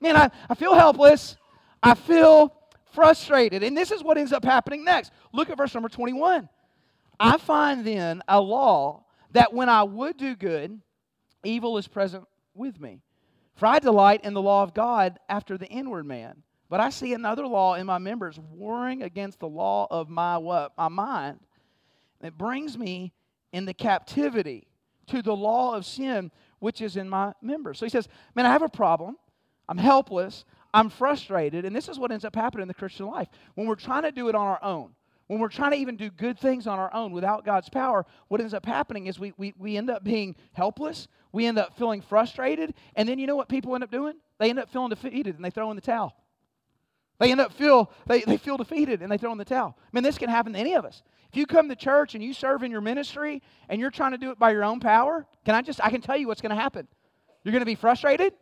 Man, 0.00 0.16
I, 0.16 0.30
I 0.48 0.54
feel 0.54 0.74
helpless. 0.74 1.36
I 1.82 1.94
feel 1.94 2.54
frustrated. 2.92 3.62
And 3.62 3.76
this 3.76 3.90
is 3.90 4.04
what 4.04 4.18
ends 4.18 4.32
up 4.32 4.44
happening 4.44 4.84
next. 4.84 5.10
Look 5.32 5.50
at 5.50 5.56
verse 5.56 5.74
number 5.74 5.88
21. 5.88 6.48
I 7.18 7.38
find 7.38 7.84
then 7.84 8.22
a 8.28 8.40
law 8.40 9.05
that 9.36 9.52
when 9.52 9.68
I 9.68 9.82
would 9.82 10.16
do 10.16 10.34
good, 10.34 10.80
evil 11.44 11.78
is 11.78 11.88
present 11.88 12.24
with 12.54 12.80
me. 12.80 13.00
For 13.54 13.66
I 13.66 13.78
delight 13.78 14.24
in 14.24 14.34
the 14.34 14.42
law 14.42 14.62
of 14.62 14.74
God 14.74 15.18
after 15.28 15.56
the 15.56 15.66
inward 15.66 16.06
man. 16.06 16.42
But 16.68 16.80
I 16.80 16.90
see 16.90 17.12
another 17.12 17.46
law 17.46 17.74
in 17.74 17.86
my 17.86 17.98
members 17.98 18.38
warring 18.38 19.02
against 19.02 19.38
the 19.38 19.48
law 19.48 19.86
of 19.90 20.08
my 20.08 20.36
what? 20.36 20.72
My 20.76 20.88
mind. 20.88 21.40
It 22.22 22.36
brings 22.36 22.76
me 22.76 23.12
in 23.52 23.66
the 23.66 23.74
captivity 23.74 24.66
to 25.08 25.22
the 25.22 25.36
law 25.36 25.74
of 25.74 25.86
sin 25.86 26.30
which 26.58 26.80
is 26.80 26.96
in 26.96 27.08
my 27.08 27.32
members. 27.40 27.78
So 27.78 27.86
he 27.86 27.90
says, 27.90 28.08
Man, 28.34 28.46
I 28.46 28.50
have 28.50 28.62
a 28.62 28.68
problem. 28.68 29.16
I'm 29.68 29.78
helpless. 29.78 30.44
I'm 30.74 30.88
frustrated. 30.88 31.64
And 31.64 31.74
this 31.74 31.88
is 31.88 31.98
what 31.98 32.10
ends 32.10 32.24
up 32.24 32.34
happening 32.34 32.62
in 32.62 32.68
the 32.68 32.74
Christian 32.74 33.06
life. 33.06 33.28
When 33.54 33.66
we're 33.66 33.76
trying 33.76 34.02
to 34.02 34.12
do 34.12 34.28
it 34.28 34.34
on 34.34 34.46
our 34.46 34.62
own, 34.62 34.95
when 35.26 35.40
we're 35.40 35.48
trying 35.48 35.72
to 35.72 35.76
even 35.76 35.96
do 35.96 36.10
good 36.10 36.38
things 36.38 36.66
on 36.66 36.78
our 36.78 36.92
own 36.94 37.12
without 37.12 37.44
God's 37.44 37.68
power, 37.68 38.06
what 38.28 38.40
ends 38.40 38.54
up 38.54 38.64
happening 38.64 39.06
is 39.06 39.18
we, 39.18 39.32
we, 39.36 39.54
we 39.58 39.76
end 39.76 39.90
up 39.90 40.04
being 40.04 40.36
helpless. 40.52 41.08
We 41.32 41.46
end 41.46 41.58
up 41.58 41.76
feeling 41.76 42.00
frustrated. 42.00 42.74
And 42.94 43.08
then 43.08 43.18
you 43.18 43.26
know 43.26 43.36
what 43.36 43.48
people 43.48 43.74
end 43.74 43.82
up 43.82 43.90
doing? 43.90 44.14
They 44.38 44.50
end 44.50 44.58
up 44.58 44.70
feeling 44.70 44.90
defeated 44.90 45.36
and 45.36 45.44
they 45.44 45.50
throw 45.50 45.70
in 45.70 45.76
the 45.76 45.82
towel. 45.82 46.14
They 47.18 47.30
end 47.30 47.40
up 47.40 47.52
feel 47.52 47.90
they, 48.06 48.20
they 48.20 48.36
feel 48.36 48.56
defeated 48.56 49.02
and 49.02 49.10
they 49.10 49.16
throw 49.16 49.32
in 49.32 49.38
the 49.38 49.44
towel. 49.44 49.76
I 49.80 49.88
mean, 49.92 50.04
this 50.04 50.18
can 50.18 50.28
happen 50.28 50.52
to 50.52 50.58
any 50.58 50.74
of 50.74 50.84
us. 50.84 51.02
If 51.30 51.36
you 51.36 51.46
come 51.46 51.68
to 51.70 51.76
church 51.76 52.14
and 52.14 52.22
you 52.22 52.32
serve 52.32 52.62
in 52.62 52.70
your 52.70 52.80
ministry 52.80 53.42
and 53.68 53.80
you're 53.80 53.90
trying 53.90 54.12
to 54.12 54.18
do 54.18 54.30
it 54.30 54.38
by 54.38 54.52
your 54.52 54.64
own 54.64 54.80
power, 54.80 55.26
can 55.44 55.54
I 55.54 55.62
just 55.62 55.80
I 55.82 55.90
can 55.90 56.02
tell 56.02 56.16
you 56.16 56.28
what's 56.28 56.42
going 56.42 56.54
to 56.54 56.60
happen. 56.60 56.86
You're 57.42 57.52
going 57.52 57.62
to 57.62 57.66
be 57.66 57.74
frustrated, 57.74 58.32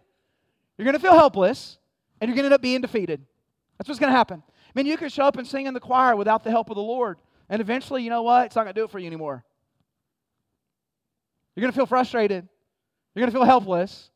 you're 0.77 0.85
going 0.85 0.95
to 0.95 1.01
feel 1.01 1.15
helpless, 1.15 1.79
and 2.21 2.29
you're 2.29 2.35
going 2.35 2.45
to 2.45 2.47
end 2.47 2.55
up 2.55 2.63
being 2.63 2.81
defeated. 2.81 3.25
That's 3.79 3.89
what's 3.89 4.01
going 4.01 4.13
to 4.13 4.17
happen. 4.17 4.43
I 4.75 4.79
mean, 4.79 4.87
you 4.87 4.97
can 4.97 5.09
show 5.09 5.25
up 5.25 5.37
and 5.37 5.47
sing 5.47 5.67
in 5.67 5.75
the 5.75 5.81
choir 5.81 6.17
without 6.17 6.43
the 6.43 6.51
help 6.51 6.71
of 6.71 6.77
the 6.77 6.83
Lord. 6.83 7.19
And 7.49 7.61
eventually, 7.61 8.03
you 8.03 8.11
know 8.11 8.23
what? 8.23 8.47
It's 8.47 8.57
not 8.57 8.65
going 8.65 8.75
to 8.75 8.81
do 8.81 8.85
it 8.85 8.91
for 8.91 8.99
you 8.99 9.07
anymore. 9.07 9.45
You're 11.55 11.63
going 11.63 11.73
to 11.73 11.77
feel 11.77 11.87
frustrated. 11.87 12.49
You're 13.15 13.21
going 13.21 13.31
to 13.33 13.39
feel 13.39 13.45
helpless. 13.45 14.11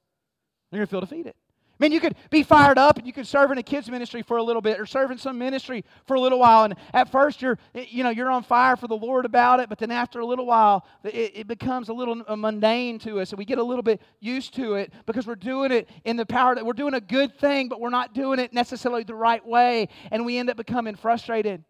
You're 0.73 0.79
going 0.79 0.87
to 0.87 0.91
feel 0.91 1.01
defeated. 1.01 1.35
I 1.79 1.85
mean, 1.85 1.93
you 1.93 2.01
could 2.01 2.17
be 2.31 2.43
fired 2.43 2.77
up 2.77 2.99
and 2.99 3.07
you 3.07 3.13
could 3.13 3.27
serve 3.27 3.53
in 3.53 3.59
a 3.59 3.63
kids 3.63 3.89
ministry 3.89 4.23
for 4.23 4.37
a 4.39 4.43
little 4.43 4.61
bit 4.61 4.81
or 4.81 4.87
serve 4.87 5.13
in 5.13 5.19
some 5.19 5.39
ministry 5.39 5.85
for 6.07 6.17
a 6.17 6.21
little 6.21 6.41
while. 6.41 6.65
And 6.65 6.75
at 6.93 7.13
first, 7.13 7.41
you're, 7.41 7.57
you 7.73 8.03
know, 8.03 8.11
you're 8.11 8.33
on 8.33 8.43
fire 8.43 8.75
for 8.75 8.89
the 8.89 8.97
Lord 8.97 9.25
about 9.25 9.61
it. 9.61 9.69
But 9.69 9.79
then 9.79 9.93
after 9.93 10.19
a 10.19 10.27
little 10.27 10.45
while, 10.45 10.85
it, 11.05 11.33
it 11.37 11.47
becomes 11.47 11.89
a 11.89 11.93
little 11.93 12.21
uh, 12.27 12.35
mundane 12.35 12.99
to 13.01 13.21
us. 13.21 13.31
And 13.31 13.39
we 13.39 13.45
get 13.45 13.59
a 13.59 13.63
little 13.63 13.85
bit 13.85 14.03
used 14.19 14.55
to 14.55 14.75
it 14.75 14.93
because 15.07 15.25
we're 15.25 15.37
doing 15.37 15.71
it 15.71 15.89
in 16.05 16.17
the 16.17 16.27
power 16.27 16.57
that 16.57 16.67
we're 16.67 16.73
doing 16.73 16.95
a 16.95 17.01
good 17.01 17.39
thing, 17.39 17.69
but 17.69 17.81
we're 17.81 17.91
not 17.91 18.13
doing 18.13 18.41
it 18.41 18.53
necessarily 18.53 19.05
the 19.05 19.15
right 19.15 19.45
way. 19.47 19.89
And 20.11 20.27
we 20.27 20.37
end 20.37 20.51
up 20.51 20.57
becoming 20.57 20.97
frustrated. 20.97 21.63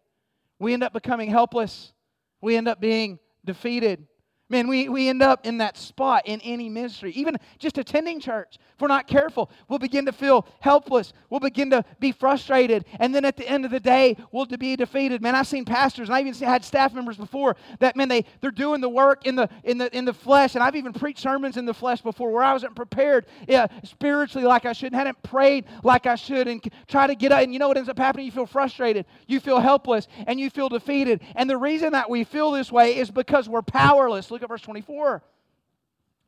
We 0.57 0.73
end 0.73 0.83
up 0.83 0.91
becoming 0.91 1.29
helpless. 1.29 1.93
We 2.41 2.55
end 2.55 2.67
up 2.67 2.81
being 2.81 3.19
defeated. 3.45 4.07
Man, 4.51 4.67
we, 4.67 4.89
we 4.89 5.09
end 5.09 5.21
up 5.21 5.45
in 5.45 5.59
that 5.59 5.77
spot 5.77 6.23
in 6.25 6.41
any 6.41 6.69
ministry, 6.69 7.11
even 7.11 7.37
just 7.59 7.77
attending 7.77 8.19
church. 8.19 8.57
If 8.73 8.81
we're 8.81 8.87
not 8.87 9.07
careful, 9.07 9.51
we'll 9.67 9.77
begin 9.77 10.05
to 10.07 10.11
feel 10.11 10.47
helpless. 10.59 11.13
We'll 11.29 11.39
begin 11.39 11.69
to 11.69 11.85
be 11.99 12.11
frustrated. 12.11 12.85
And 12.99 13.13
then 13.13 13.25
at 13.25 13.37
the 13.37 13.47
end 13.47 13.65
of 13.65 13.71
the 13.71 13.79
day, 13.79 14.17
we'll 14.31 14.47
be 14.47 14.75
defeated. 14.75 15.21
Man, 15.21 15.35
I've 15.35 15.47
seen 15.47 15.65
pastors, 15.65 16.07
and 16.07 16.15
I 16.15 16.21
even 16.21 16.33
had 16.33 16.65
staff 16.65 16.93
members 16.93 17.17
before 17.17 17.57
that, 17.79 17.95
man, 17.95 18.07
they, 18.07 18.25
they're 18.41 18.49
doing 18.49 18.81
the 18.81 18.89
work 18.89 19.27
in 19.27 19.35
the, 19.35 19.49
in, 19.63 19.77
the, 19.77 19.95
in 19.95 20.05
the 20.05 20.13
flesh. 20.13 20.55
And 20.55 20.63
I've 20.63 20.75
even 20.75 20.93
preached 20.93 21.19
sermons 21.19 21.57
in 21.57 21.65
the 21.65 21.73
flesh 21.73 22.01
before 22.01 22.31
where 22.31 22.41
I 22.43 22.53
wasn't 22.53 22.75
prepared 22.75 23.27
yeah, 23.47 23.67
spiritually 23.83 24.47
like 24.47 24.65
I 24.65 24.73
should, 24.73 24.93
and 24.93 24.95
hadn't 24.95 25.21
prayed 25.21 25.65
like 25.83 26.07
I 26.07 26.15
should, 26.15 26.47
and 26.47 26.63
try 26.87 27.05
to 27.05 27.13
get 27.13 27.31
out. 27.31 27.43
And 27.43 27.53
you 27.53 27.59
know 27.59 27.67
what 27.67 27.77
ends 27.77 27.89
up 27.89 27.99
happening? 27.99 28.25
You 28.25 28.31
feel 28.31 28.47
frustrated, 28.47 29.05
you 29.27 29.39
feel 29.39 29.59
helpless, 29.59 30.07
and 30.25 30.39
you 30.39 30.49
feel 30.49 30.69
defeated. 30.69 31.21
And 31.35 31.47
the 31.49 31.57
reason 31.57 31.91
that 31.91 32.09
we 32.09 32.23
feel 32.23 32.49
this 32.51 32.71
way 32.71 32.97
is 32.97 33.11
because 33.11 33.47
we're 33.47 33.61
powerless. 33.61 34.31
Look 34.39 34.45
at 34.45 34.53
verse 34.53 34.61
24. 34.61 35.21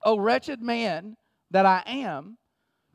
O 0.03 0.19
wretched 0.19 0.61
man 0.61 1.15
that 1.51 1.65
I 1.65 1.81
am, 1.85 2.37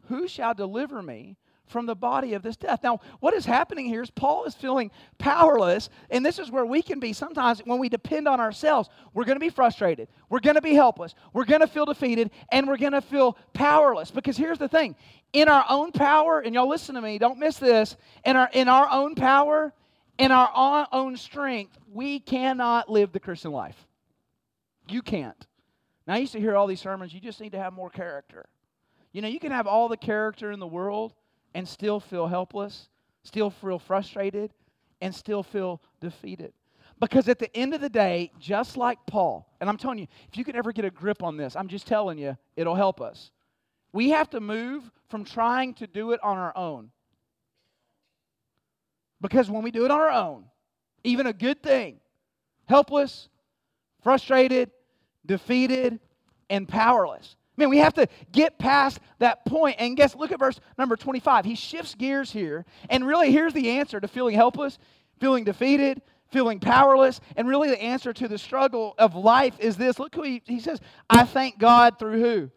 who 0.08 0.28
shall 0.28 0.52
deliver 0.52 1.00
me 1.00 1.38
from 1.64 1.86
the 1.86 1.94
body 1.94 2.34
of 2.34 2.42
this 2.42 2.58
death? 2.58 2.80
Now, 2.82 3.00
what 3.20 3.32
is 3.32 3.46
happening 3.46 3.86
here 3.86 4.02
is 4.02 4.10
Paul 4.10 4.44
is 4.44 4.54
feeling 4.54 4.90
powerless, 5.16 5.88
and 6.10 6.24
this 6.24 6.38
is 6.38 6.50
where 6.50 6.66
we 6.66 6.82
can 6.82 7.00
be 7.00 7.14
sometimes 7.14 7.60
when 7.64 7.78
we 7.78 7.88
depend 7.88 8.28
on 8.28 8.40
ourselves. 8.40 8.90
We're 9.14 9.24
going 9.24 9.36
to 9.36 9.40
be 9.40 9.48
frustrated, 9.48 10.08
we're 10.28 10.40
going 10.40 10.56
to 10.56 10.60
be 10.60 10.74
helpless, 10.74 11.14
we're 11.32 11.46
going 11.46 11.62
to 11.62 11.66
feel 11.66 11.86
defeated, 11.86 12.30
and 12.52 12.68
we're 12.68 12.76
going 12.76 12.92
to 12.92 13.00
feel 13.00 13.38
powerless. 13.54 14.10
Because 14.10 14.36
here's 14.36 14.58
the 14.58 14.68
thing 14.68 14.96
in 15.32 15.48
our 15.48 15.64
own 15.70 15.92
power, 15.92 16.40
and 16.40 16.54
y'all 16.54 16.68
listen 16.68 16.94
to 16.94 17.00
me, 17.00 17.16
don't 17.16 17.38
miss 17.38 17.56
this, 17.56 17.96
in 18.26 18.36
our, 18.36 18.50
in 18.52 18.68
our 18.68 18.90
own 18.90 19.14
power, 19.14 19.72
in 20.18 20.30
our 20.30 20.86
own 20.92 21.16
strength, 21.16 21.78
we 21.90 22.20
cannot 22.20 22.90
live 22.90 23.12
the 23.12 23.20
Christian 23.20 23.52
life. 23.52 23.85
You 24.88 25.02
can't. 25.02 25.46
Now, 26.06 26.14
I 26.14 26.18
used 26.18 26.32
to 26.32 26.40
hear 26.40 26.56
all 26.56 26.66
these 26.66 26.80
sermons, 26.80 27.12
you 27.12 27.20
just 27.20 27.40
need 27.40 27.52
to 27.52 27.58
have 27.58 27.72
more 27.72 27.90
character. 27.90 28.46
You 29.12 29.22
know, 29.22 29.28
you 29.28 29.40
can 29.40 29.52
have 29.52 29.66
all 29.66 29.88
the 29.88 29.96
character 29.96 30.52
in 30.52 30.60
the 30.60 30.66
world 30.66 31.14
and 31.54 31.66
still 31.66 32.00
feel 32.00 32.26
helpless, 32.26 32.88
still 33.22 33.50
feel 33.50 33.78
frustrated, 33.78 34.52
and 35.00 35.14
still 35.14 35.42
feel 35.42 35.80
defeated. 36.00 36.52
Because 37.00 37.28
at 37.28 37.38
the 37.38 37.54
end 37.56 37.74
of 37.74 37.80
the 37.80 37.88
day, 37.88 38.30
just 38.38 38.76
like 38.76 38.98
Paul, 39.06 39.50
and 39.60 39.68
I'm 39.68 39.76
telling 39.76 39.98
you, 39.98 40.06
if 40.30 40.38
you 40.38 40.44
could 40.44 40.56
ever 40.56 40.72
get 40.72 40.84
a 40.84 40.90
grip 40.90 41.22
on 41.22 41.36
this, 41.36 41.56
I'm 41.56 41.68
just 41.68 41.86
telling 41.86 42.18
you, 42.18 42.36
it'll 42.56 42.74
help 42.74 43.00
us. 43.00 43.32
We 43.92 44.10
have 44.10 44.30
to 44.30 44.40
move 44.40 44.90
from 45.08 45.24
trying 45.24 45.74
to 45.74 45.86
do 45.86 46.12
it 46.12 46.20
on 46.22 46.38
our 46.38 46.56
own. 46.56 46.90
Because 49.20 49.50
when 49.50 49.62
we 49.62 49.70
do 49.70 49.84
it 49.84 49.90
on 49.90 50.00
our 50.00 50.10
own, 50.10 50.44
even 51.04 51.26
a 51.26 51.32
good 51.32 51.62
thing, 51.62 52.00
helpless, 52.66 53.28
frustrated, 54.02 54.70
defeated, 55.26 56.00
and 56.48 56.68
powerless. 56.68 57.36
Man, 57.56 57.70
we 57.70 57.78
have 57.78 57.94
to 57.94 58.06
get 58.32 58.58
past 58.58 59.00
that 59.18 59.44
point. 59.46 59.76
And 59.78 59.96
guess, 59.96 60.14
look 60.14 60.30
at 60.30 60.38
verse 60.38 60.60
number 60.76 60.96
25. 60.96 61.44
He 61.44 61.54
shifts 61.54 61.94
gears 61.94 62.30
here. 62.30 62.66
And 62.90 63.06
really, 63.06 63.32
here's 63.32 63.54
the 63.54 63.70
answer 63.70 63.98
to 63.98 64.08
feeling 64.08 64.34
helpless, 64.34 64.78
feeling 65.20 65.44
defeated, 65.44 66.02
feeling 66.30 66.60
powerless. 66.60 67.20
And 67.36 67.48
really, 67.48 67.68
the 67.68 67.82
answer 67.82 68.12
to 68.12 68.28
the 68.28 68.38
struggle 68.38 68.94
of 68.98 69.14
life 69.14 69.54
is 69.58 69.76
this. 69.76 69.98
Look 69.98 70.14
who 70.14 70.22
he, 70.22 70.42
he 70.44 70.60
says, 70.60 70.80
I 71.08 71.24
thank 71.24 71.58
God 71.58 71.98
through 71.98 72.20
who? 72.20 72.50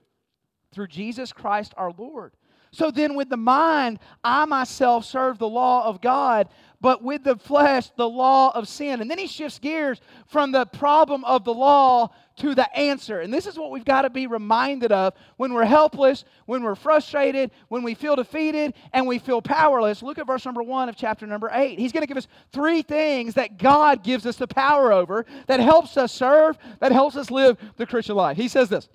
Through 0.74 0.88
Jesus 0.88 1.32
Christ 1.32 1.74
our 1.78 1.92
Lord. 1.98 2.34
So 2.72 2.92
then, 2.92 3.16
with 3.16 3.30
the 3.30 3.38
mind, 3.38 4.00
I 4.24 4.46
myself 4.46 5.06
serve 5.06 5.40
the 5.40 5.50
law 5.50 5.88
of 5.88 6.02
God, 6.02 6.50
but 6.80 7.04
with 7.04 7.24
the 7.24 7.36
flesh, 7.38 7.90
the 7.96 8.08
law 8.08 8.52
of 8.54 8.68
sin. 8.68 9.02
And 9.02 9.10
then 9.10 9.18
he 9.18 9.26
shifts 9.26 9.58
gears 9.58 10.00
from 10.28 10.52
the 10.52 10.66
problem 10.68 11.26
of 11.26 11.46
the 11.46 11.54
law 11.54 12.10
to 12.40 12.56
the 12.56 12.78
answer. 12.78 13.22
And 13.22 13.34
this 13.34 13.48
is 13.48 13.58
what 13.58 13.72
we've 13.72 13.86
got 13.86 14.02
to 14.02 14.10
be 14.10 14.28
reminded 14.28 14.92
of 14.92 15.14
when 15.38 15.54
we're 15.54 15.66
helpless, 15.66 16.26
when 16.46 16.64
we're 16.64 16.76
frustrated, 16.76 17.52
when 17.68 17.84
we 17.84 17.94
feel 17.94 18.16
defeated, 18.16 18.74
and 18.94 19.08
we 19.08 19.20
feel 19.20 19.42
powerless. 19.42 20.02
Look 20.02 20.18
at 20.18 20.28
verse 20.28 20.46
number 20.46 20.64
one 20.64 20.90
of 20.90 20.96
chapter 20.96 21.28
number 21.28 21.50
eight. 21.54 21.80
He's 21.80 21.92
going 21.92 22.04
to 22.04 22.08
give 22.08 22.18
us 22.18 22.28
three 22.52 22.82
things 22.82 23.36
that 23.36 23.58
God 23.58 24.04
gives 24.04 24.26
us 24.26 24.38
the 24.38 24.48
power 24.48 24.92
over 24.92 25.26
that 25.48 25.60
helps 25.60 25.98
us 25.98 26.12
serve, 26.12 26.58
that 26.80 26.92
helps 26.92 27.16
us 27.16 27.30
live 27.32 27.58
the 27.78 27.86
Christian 27.86 28.16
life. 28.16 28.38
He 28.38 28.48
says 28.48 28.70
this 28.70 28.90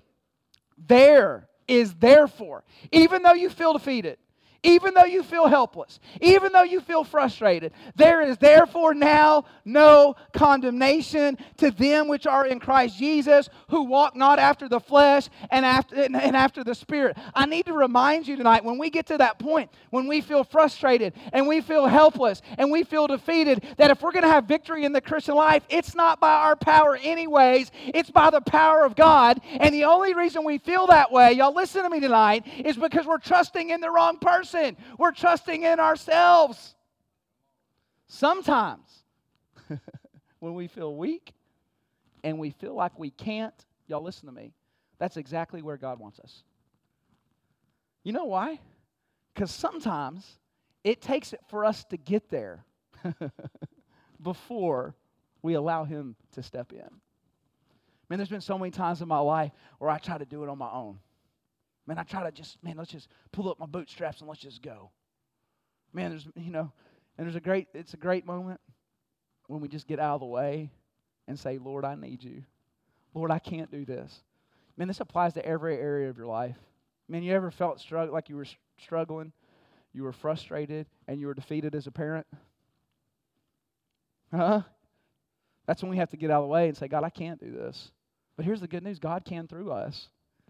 There 0.77 1.49
is 1.69 1.95
therefore, 1.95 2.65
even 2.93 3.23
though 3.23 3.35
you 3.35 3.49
feel 3.49 3.73
defeated, 3.73 4.19
even 4.65 4.95
though 4.95 5.05
you 5.05 5.23
feel 5.23 5.47
helpless, 5.47 6.01
even 6.21 6.53
though 6.53 6.63
you 6.65 6.81
feel 6.81 7.05
frustrated, 7.05 7.73
there 7.95 8.23
is 8.23 8.39
therefore 8.39 8.95
now 8.95 9.45
no 9.65 10.17
condemnation 10.33 11.39
to 11.59 11.71
them 11.71 12.09
which 12.09 12.27
are 12.27 12.47
in 12.47 12.59
Christ 12.59 12.99
Jesus, 12.99 13.49
who 13.69 13.85
walk 13.85 14.17
not 14.17 14.39
after 14.39 14.69
the 14.69 14.81
flesh 14.81 15.29
and 15.51 15.65
after, 15.65 15.97
and 15.97 16.17
after 16.17 16.65
the 16.65 16.75
Spirit. 16.75 17.17
I 17.35 17.47
need 17.47 17.67
to 17.67 17.75
remind 17.75 18.27
you 18.27 18.37
tonight 18.37 18.65
when 18.65 18.79
we 18.79 18.91
get 18.91 19.07
to 19.07 19.19
that 19.19 19.39
point, 19.39 19.71
when 19.91 20.09
we 20.09 20.23
feel 20.23 20.43
frustrated 20.43 21.13
and 21.33 21.47
we 21.47 21.61
feel 21.61 21.87
helpless 21.87 22.41
and 22.57 22.71
we 22.71 22.85
feel 22.85 23.07
defeated, 23.07 23.65
that 23.77 23.91
if 23.91 24.01
we're 24.03 24.13
going 24.13 24.25
to 24.25 24.31
have 24.31 24.47
victory 24.47 24.85
in 24.85 24.93
the 24.93 25.01
Christian 25.01 25.35
life, 25.35 25.63
it's 25.69 25.95
not 25.95 26.21
by 26.21 26.33
our 26.33 26.57
power, 26.57 26.99
anyways, 27.03 27.71
it's 27.87 28.11
by 28.11 28.31
the 28.31 28.41
power 28.41 28.85
of 28.85 28.97
God. 28.97 29.41
And 29.61 29.75
the 29.75 29.85
only 29.85 30.15
reason 30.15 30.43
we 30.43 30.57
feel 30.57 30.87
that 30.87 31.13
way, 31.13 31.33
y'all 31.33 31.55
listen 31.55 31.83
to 31.83 31.91
me 31.91 32.01
tonight, 32.01 32.47
is 32.65 32.79
because 32.79 33.05
we're 33.05 33.19
trusting 33.19 33.69
in 33.69 33.83
the 33.83 33.91
wrong 33.91 34.17
person 34.17 34.54
person. 34.55 34.77
We're 34.99 35.13
trusting 35.13 35.63
in 35.63 35.81
ourselves. 35.81 36.75
Sometimes, 38.07 39.05
when 40.39 40.55
we 40.55 40.69
feel 40.69 40.95
weak 40.95 41.33
and 42.23 42.39
we 42.39 42.51
feel 42.51 42.75
like 42.75 42.99
we 42.99 43.11
can't, 43.11 43.55
y'all 43.87 44.03
listen 44.03 44.27
to 44.27 44.33
me, 44.33 44.53
that's 44.99 45.17
exactly 45.17 45.63
where 45.63 45.77
God 45.77 45.99
wants 45.99 46.21
us. 46.21 46.43
You 48.03 48.13
know 48.13 48.27
why? 48.27 48.61
Because 49.33 49.51
sometimes 49.51 50.39
it 50.85 51.01
takes 51.01 51.33
it 51.33 51.41
for 51.49 51.65
us 51.65 51.85
to 51.85 51.97
get 51.97 52.31
there 52.31 52.65
before 54.23 54.95
we 55.43 55.55
allow 55.55 55.85
Him 55.85 56.15
to 56.33 56.43
step 56.43 56.73
in. 56.73 56.89
Man, 58.09 58.19
there's 58.19 58.29
been 58.29 58.43
so 58.43 58.59
many 58.59 58.71
times 58.71 59.01
in 59.01 59.09
my 59.09 59.19
life 59.19 59.53
where 59.79 59.91
I 59.91 59.99
try 59.99 60.19
to 60.19 60.27
do 60.27 60.45
it 60.45 60.51
on 60.51 60.59
my 60.59 60.71
own. 60.71 60.99
Man, 61.87 61.99
I 61.99 62.03
try 62.03 62.25
to 62.25 62.33
just, 62.33 62.63
man, 62.63 62.77
let's 62.77 62.91
just 62.91 63.09
pull 63.33 63.51
up 63.51 63.59
my 63.59 63.67
bootstraps 63.67 64.21
and 64.21 64.29
let's 64.29 64.41
just 64.41 64.63
go. 64.63 64.91
Man, 65.93 66.11
there's, 66.11 66.27
you 66.37 66.51
know, 66.51 66.73
and 67.17 67.27
there's 67.27 67.37
a 67.37 67.41
great, 67.41 67.69
it's 67.75 67.95
a 67.95 67.99
great 67.99 68.27
moment 68.27 68.61
when 69.47 69.61
we 69.61 69.69
just 69.69 69.87
get 69.87 70.01
out 70.01 70.15
of 70.15 70.21
the 70.21 70.27
way 70.27 70.71
and 71.29 71.39
say, 71.39 71.59
Lord, 71.59 71.85
I 71.85 71.95
need 71.95 72.23
you. 72.23 72.43
Lord, 73.15 73.31
I 73.31 73.39
can't 73.39 73.71
do 73.71 73.85
this. 73.85 74.23
Man, 74.77 74.89
this 74.89 75.01
applies 75.01 75.35
to 75.35 75.47
every 75.47 75.79
area 75.79 76.09
of 76.09 76.17
your 76.17 76.27
life. 76.27 76.57
Man, 77.09 77.23
you 77.23 77.33
ever 77.33 77.51
felt 77.51 77.79
strugg- 77.79 78.11
like 78.11 78.29
you 78.29 78.37
were 78.37 78.47
struggling, 78.83 79.33
you 79.93 80.03
were 80.03 80.13
frustrated, 80.13 80.87
and 81.07 81.21
you 81.21 81.27
were 81.27 81.35
defeated 81.35 81.75
as 81.75 81.87
a 81.87 81.93
parent? 81.93 82.27
Huh? 84.33 84.63
That's 85.67 85.83
when 85.83 85.91
we 85.91 85.99
have 85.99 86.11
to 86.11 86.17
get 86.17 86.31
out 86.31 86.43
of 86.43 86.49
the 86.49 86.53
way 86.53 86.69
and 86.69 86.77
say, 86.77 86.89
God, 86.89 87.05
I 87.05 87.11
can't 87.11 87.41
do 87.41 87.53
this. 87.53 87.93
But 88.37 88.45
here's 88.45 88.61
the 88.61 88.69
good 88.69 88.83
news 88.83 88.99
God 88.99 89.25
can 89.25 89.47
through 89.47 89.71
us. 89.71 90.09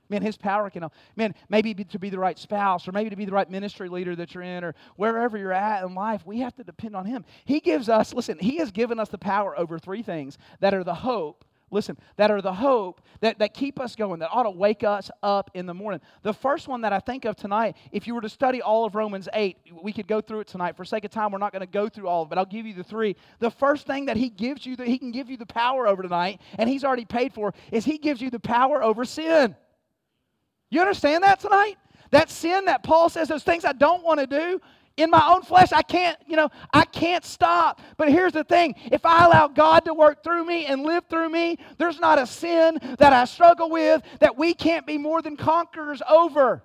Man, 0.09 0.23
His 0.23 0.37
power 0.37 0.71
can, 0.71 0.87
man, 1.17 1.35
maybe 1.49 1.75
to 1.75 1.99
be 1.99 2.11
the 2.11 2.19
right 2.19 2.39
spouse 2.39 2.87
or 2.87 2.93
maybe 2.93 3.11
to 3.11 3.17
be 3.17 3.25
the 3.25 3.33
right 3.33 3.49
ministry 3.49 3.89
leader 3.89 4.15
that 4.17 4.35
you're 4.35 4.43
in 4.43 4.65
or 4.65 4.75
wherever 4.97 5.39
you're 5.39 5.53
at 5.53 5.85
in 5.85 5.95
life, 5.95 6.27
we 6.27 6.41
have 6.41 6.55
to 6.57 6.65
depend 6.65 6.95
on 6.95 7.07
Him. 7.07 7.25
He 7.45 7.61
gives 7.61 7.89
us, 7.89 8.13
listen, 8.13 8.39
He 8.39 8.59
has 8.59 8.71
given 8.71 9.01
us 9.01 9.09
the 9.09 9.19
power 9.19 9.59
over 9.59 9.79
three 9.79 10.03
things 10.03 10.39
that 10.61 10.75
are 10.75 10.85
the 10.85 10.95
hope 10.95 11.45
listen, 11.75 11.99
that 12.17 12.31
are 12.31 12.41
the 12.41 12.53
hope 12.53 13.03
that, 13.21 13.39
that 13.41 13.53
keep 13.53 13.79
us 13.79 13.97
going, 13.97 14.21
that 14.21 14.31
ought 14.33 14.45
to 14.45 14.51
wake 14.51 14.85
us 14.85 15.11
up 15.23 15.51
in 15.55 15.67
the 15.67 15.75
morning. 15.75 16.01
The 16.23 16.33
first 16.33 16.69
one 16.69 16.83
that 16.83 16.93
I 16.93 17.01
think 17.01 17.25
of 17.27 17.37
tonight, 17.37 17.77
if 17.93 18.07
you 18.07 18.15
were 18.15 18.21
to 18.23 18.29
study 18.29 18.63
all 18.63 18.87
of 18.87 18.95
Romans 18.95 19.29
8, 19.35 19.59
we 19.83 19.93
could 19.93 20.07
go 20.07 20.21
through 20.21 20.41
it 20.41 20.47
tonight. 20.47 20.77
For 20.77 20.85
sake 20.85 21.05
of 21.05 21.11
time, 21.11 21.33
we're 21.33 21.39
not 21.39 21.53
going 21.53 21.61
to 21.61 21.67
go 21.67 21.89
through 21.89 22.09
all 22.09 22.23
of 22.23 22.33
it. 22.33 22.39
I'll 22.39 22.47
give 22.47 22.65
you 22.65 22.75
the 22.75 22.85
three. 22.85 23.17
The 23.41 23.51
first 23.51 23.87
thing 23.87 24.07
that 24.07 24.17
he 24.17 24.31
gives 24.31 24.65
you, 24.65 24.77
that 24.77 24.87
he 24.87 24.97
can 24.97 25.11
give 25.11 25.29
you 25.29 25.37
the 25.37 25.47
power 25.47 25.87
over 25.87 26.03
tonight, 26.03 26.41
and 26.59 26.71
he's 26.71 26.85
already 26.85 27.05
paid 27.05 27.35
for, 27.35 27.53
is 27.73 27.85
he 27.85 27.99
gives 27.99 28.23
you 28.23 28.31
the 28.31 28.41
power 28.41 28.83
over 28.83 29.05
sin. 29.05 29.57
You 30.75 30.81
understand 30.81 31.23
that 31.23 31.39
tonight? 31.39 31.77
That 32.11 32.31
sin 32.31 32.65
that 32.65 32.83
Paul 32.83 33.09
says, 33.09 33.29
those 33.29 33.45
things 33.45 33.65
I 33.65 33.73
don't 33.73 34.03
want 34.03 34.19
to 34.19 34.27
do, 34.27 34.61
in 34.97 35.11
my 35.11 35.27
own 35.27 35.43
flesh 35.43 35.73
i 35.73 35.83
can't 35.83 36.17
you 36.25 36.37
know 36.37 36.49
i 36.73 36.85
can't 36.85 37.25
stop. 37.25 37.81
But 37.97 38.11
here's 38.11 38.33
the 38.33 38.45
thing. 38.45 38.77
If 38.93 39.05
i 39.05 39.25
allow 39.25 39.49
god 39.49 39.85
to 39.87 39.95
work 39.95 40.23
through 40.23 40.45
me 40.45 40.67
and 40.67 40.85
live 40.85 41.05
through 41.11 41.31
me 41.31 41.59
there's 41.79 41.99
not 41.99 42.21
a 42.21 42.27
sin 42.27 42.79
that 42.99 43.13
i 43.13 43.25
struggle 43.25 43.71
with 43.71 44.03
that 44.21 44.39
we 44.39 44.55
can't 44.55 44.87
be 44.87 44.97
more 44.97 45.21
than 45.21 45.37
conquerors 45.37 46.01
over. 46.09 46.63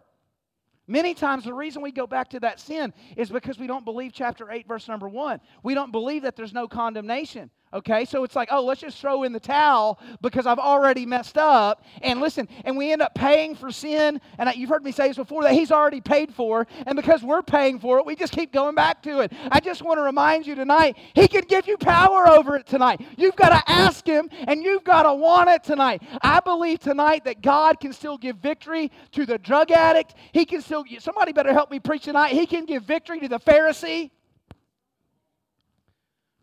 Many 0.85 1.15
times 1.15 1.43
the 1.43 1.55
reason 1.55 1.81
we 1.81 1.91
go 1.91 2.05
back 2.05 2.29
to 2.29 2.39
that 2.41 2.59
sin 2.59 2.93
is 3.17 3.31
because 3.31 3.57
we 3.57 3.65
don't 3.65 3.83
believe 3.83 4.11
chapter 4.13 4.51
8 4.51 4.67
verse 4.67 4.87
number 4.87 5.09
1 5.09 5.39
we 5.63 5.73
don't 5.73 5.91
believe 5.91 6.21
that 6.21 6.35
there's 6.35 6.53
no 6.53 6.67
condemnation 6.67 7.49
Okay, 7.71 8.05
so 8.05 8.23
it's 8.23 8.35
like, 8.35 8.49
oh, 8.51 8.65
let's 8.65 8.81
just 8.81 8.97
throw 8.97 9.21
in 9.21 9.31
the 9.31 9.39
towel 9.39 9.99
because 10.21 10.47
I've 10.47 10.57
already 10.57 11.05
messed 11.05 11.37
up. 11.37 11.85
And 12.01 12.19
listen, 12.19 12.47
and 12.65 12.75
we 12.75 12.91
end 12.91 13.03
up 13.03 13.13
paying 13.13 13.53
for 13.53 13.69
sin. 13.71 14.19
And 14.39 14.51
you've 14.55 14.69
heard 14.69 14.83
me 14.83 14.91
say 14.91 15.07
this 15.09 15.17
before 15.17 15.43
that 15.43 15.53
He's 15.53 15.71
already 15.71 16.01
paid 16.01 16.33
for. 16.33 16.65
And 16.87 16.95
because 16.95 17.21
we're 17.21 17.43
paying 17.43 17.79
for 17.79 17.99
it, 17.99 18.07
we 18.07 18.15
just 18.15 18.33
keep 18.33 18.51
going 18.51 18.73
back 18.73 19.03
to 19.03 19.19
it. 19.19 19.31
I 19.51 19.59
just 19.59 19.83
want 19.83 19.99
to 19.99 20.01
remind 20.01 20.47
you 20.47 20.55
tonight, 20.55 20.97
He 21.13 21.27
can 21.27 21.43
give 21.43 21.67
you 21.67 21.77
power 21.77 22.27
over 22.27 22.55
it 22.55 22.65
tonight. 22.65 23.01
You've 23.17 23.35
got 23.35 23.49
to 23.49 23.71
ask 23.71 24.05
Him 24.05 24.29
and 24.47 24.63
you've 24.63 24.83
got 24.83 25.03
to 25.03 25.13
want 25.13 25.49
it 25.49 25.63
tonight. 25.63 26.01
I 26.23 26.39
believe 26.39 26.79
tonight 26.79 27.25
that 27.25 27.43
God 27.43 27.79
can 27.79 27.93
still 27.93 28.17
give 28.17 28.37
victory 28.37 28.91
to 29.11 29.27
the 29.27 29.37
drug 29.37 29.69
addict. 29.69 30.15
He 30.31 30.43
can 30.43 30.61
still, 30.61 30.85
somebody 30.97 31.33
better 31.33 31.53
help 31.53 31.69
me 31.69 31.79
preach 31.79 32.05
tonight. 32.05 32.33
He 32.33 32.47
can 32.47 32.65
give 32.65 32.83
victory 32.83 33.19
to 33.19 33.27
the 33.27 33.39
Pharisee. 33.39 34.09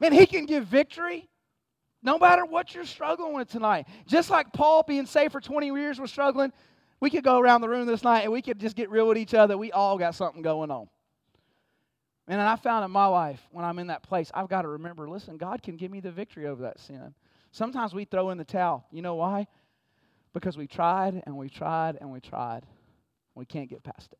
Man, 0.00 0.12
he 0.12 0.26
can 0.26 0.46
give 0.46 0.64
victory 0.66 1.28
no 2.02 2.18
matter 2.18 2.44
what 2.44 2.74
you're 2.74 2.84
struggling 2.84 3.34
with 3.34 3.50
tonight. 3.50 3.86
Just 4.06 4.30
like 4.30 4.52
Paul 4.52 4.82
being 4.82 5.06
saved 5.06 5.32
for 5.32 5.40
20 5.40 5.68
years 5.68 5.98
was 5.98 6.10
struggling, 6.10 6.52
we 7.00 7.10
could 7.10 7.24
go 7.24 7.38
around 7.38 7.62
the 7.62 7.68
room 7.68 7.86
this 7.86 8.02
night 8.02 8.22
and 8.22 8.32
we 8.32 8.42
could 8.42 8.60
just 8.60 8.76
get 8.76 8.90
real 8.90 9.08
with 9.08 9.18
each 9.18 9.34
other. 9.34 9.58
We 9.58 9.72
all 9.72 9.98
got 9.98 10.14
something 10.14 10.42
going 10.42 10.70
on. 10.70 10.88
And 12.28 12.40
I 12.40 12.56
found 12.56 12.84
in 12.84 12.90
my 12.90 13.06
life, 13.06 13.40
when 13.52 13.64
I'm 13.64 13.78
in 13.78 13.86
that 13.86 14.02
place, 14.02 14.30
I've 14.34 14.48
got 14.48 14.62
to 14.62 14.68
remember 14.68 15.08
listen, 15.08 15.36
God 15.36 15.62
can 15.62 15.76
give 15.76 15.90
me 15.90 16.00
the 16.00 16.10
victory 16.10 16.46
over 16.46 16.62
that 16.62 16.80
sin. 16.80 17.14
Sometimes 17.52 17.94
we 17.94 18.04
throw 18.04 18.30
in 18.30 18.38
the 18.38 18.44
towel. 18.44 18.84
You 18.90 19.02
know 19.02 19.14
why? 19.14 19.46
Because 20.32 20.56
we 20.56 20.66
tried 20.66 21.22
and 21.24 21.36
we 21.36 21.48
tried 21.48 21.98
and 22.00 22.12
we 22.12 22.20
tried. 22.20 22.64
We 23.34 23.46
can't 23.46 23.70
get 23.70 23.82
past 23.82 24.12
it. 24.12 24.18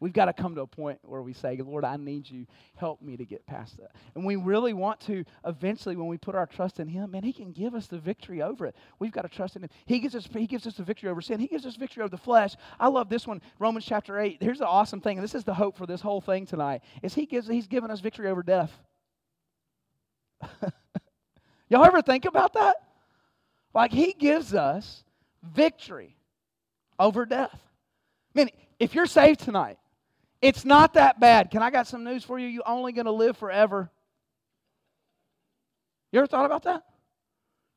We've 0.00 0.12
got 0.12 0.26
to 0.26 0.32
come 0.32 0.54
to 0.54 0.60
a 0.60 0.66
point 0.66 1.00
where 1.02 1.22
we 1.22 1.32
say, 1.32 1.56
Lord, 1.56 1.84
I 1.84 1.96
need 1.96 2.30
you. 2.30 2.46
Help 2.76 3.02
me 3.02 3.16
to 3.16 3.24
get 3.24 3.44
past 3.46 3.76
that. 3.78 3.90
And 4.14 4.24
we 4.24 4.36
really 4.36 4.72
want 4.72 5.00
to, 5.00 5.24
eventually, 5.44 5.96
when 5.96 6.06
we 6.06 6.16
put 6.16 6.36
our 6.36 6.46
trust 6.46 6.78
in 6.78 6.86
Him, 6.86 7.10
man, 7.10 7.24
He 7.24 7.32
can 7.32 7.50
give 7.50 7.74
us 7.74 7.88
the 7.88 7.98
victory 7.98 8.40
over 8.40 8.66
it. 8.66 8.76
We've 9.00 9.10
got 9.10 9.22
to 9.22 9.28
trust 9.28 9.56
in 9.56 9.64
Him. 9.64 9.70
He 9.86 9.98
gives 9.98 10.14
us, 10.14 10.28
he 10.32 10.46
gives 10.46 10.68
us 10.68 10.74
the 10.74 10.84
victory 10.84 11.10
over 11.10 11.20
sin. 11.20 11.40
He 11.40 11.48
gives 11.48 11.66
us 11.66 11.74
victory 11.74 12.02
over 12.02 12.10
the 12.10 12.16
flesh. 12.16 12.54
I 12.78 12.86
love 12.86 13.08
this 13.08 13.26
one, 13.26 13.42
Romans 13.58 13.84
chapter 13.84 14.20
8. 14.20 14.38
Here's 14.40 14.60
the 14.60 14.68
awesome 14.68 15.00
thing, 15.00 15.18
and 15.18 15.24
this 15.24 15.34
is 15.34 15.42
the 15.42 15.54
hope 15.54 15.76
for 15.76 15.86
this 15.86 16.00
whole 16.00 16.20
thing 16.20 16.46
tonight, 16.46 16.82
is 17.02 17.14
He 17.14 17.26
gives, 17.26 17.48
He's 17.48 17.66
given 17.66 17.90
us 17.90 17.98
victory 17.98 18.28
over 18.28 18.44
death. 18.44 18.70
Y'all 21.68 21.84
ever 21.84 22.02
think 22.02 22.24
about 22.24 22.52
that? 22.52 22.76
Like 23.74 23.90
He 23.90 24.12
gives 24.12 24.54
us 24.54 25.02
victory 25.42 26.16
over 27.00 27.26
death. 27.26 27.58
I 28.36 28.38
mean, 28.38 28.50
if 28.78 28.94
you're 28.94 29.06
saved 29.06 29.40
tonight, 29.40 29.78
it's 30.40 30.64
not 30.64 30.94
that 30.94 31.18
bad. 31.20 31.50
Can 31.50 31.62
I 31.62 31.70
got 31.70 31.86
some 31.86 32.04
news 32.04 32.24
for 32.24 32.38
you? 32.38 32.46
You're 32.46 32.62
only 32.68 32.92
going 32.92 33.06
to 33.06 33.12
live 33.12 33.36
forever. 33.36 33.90
You 36.12 36.20
ever 36.20 36.26
thought 36.26 36.46
about 36.46 36.62
that? 36.64 36.82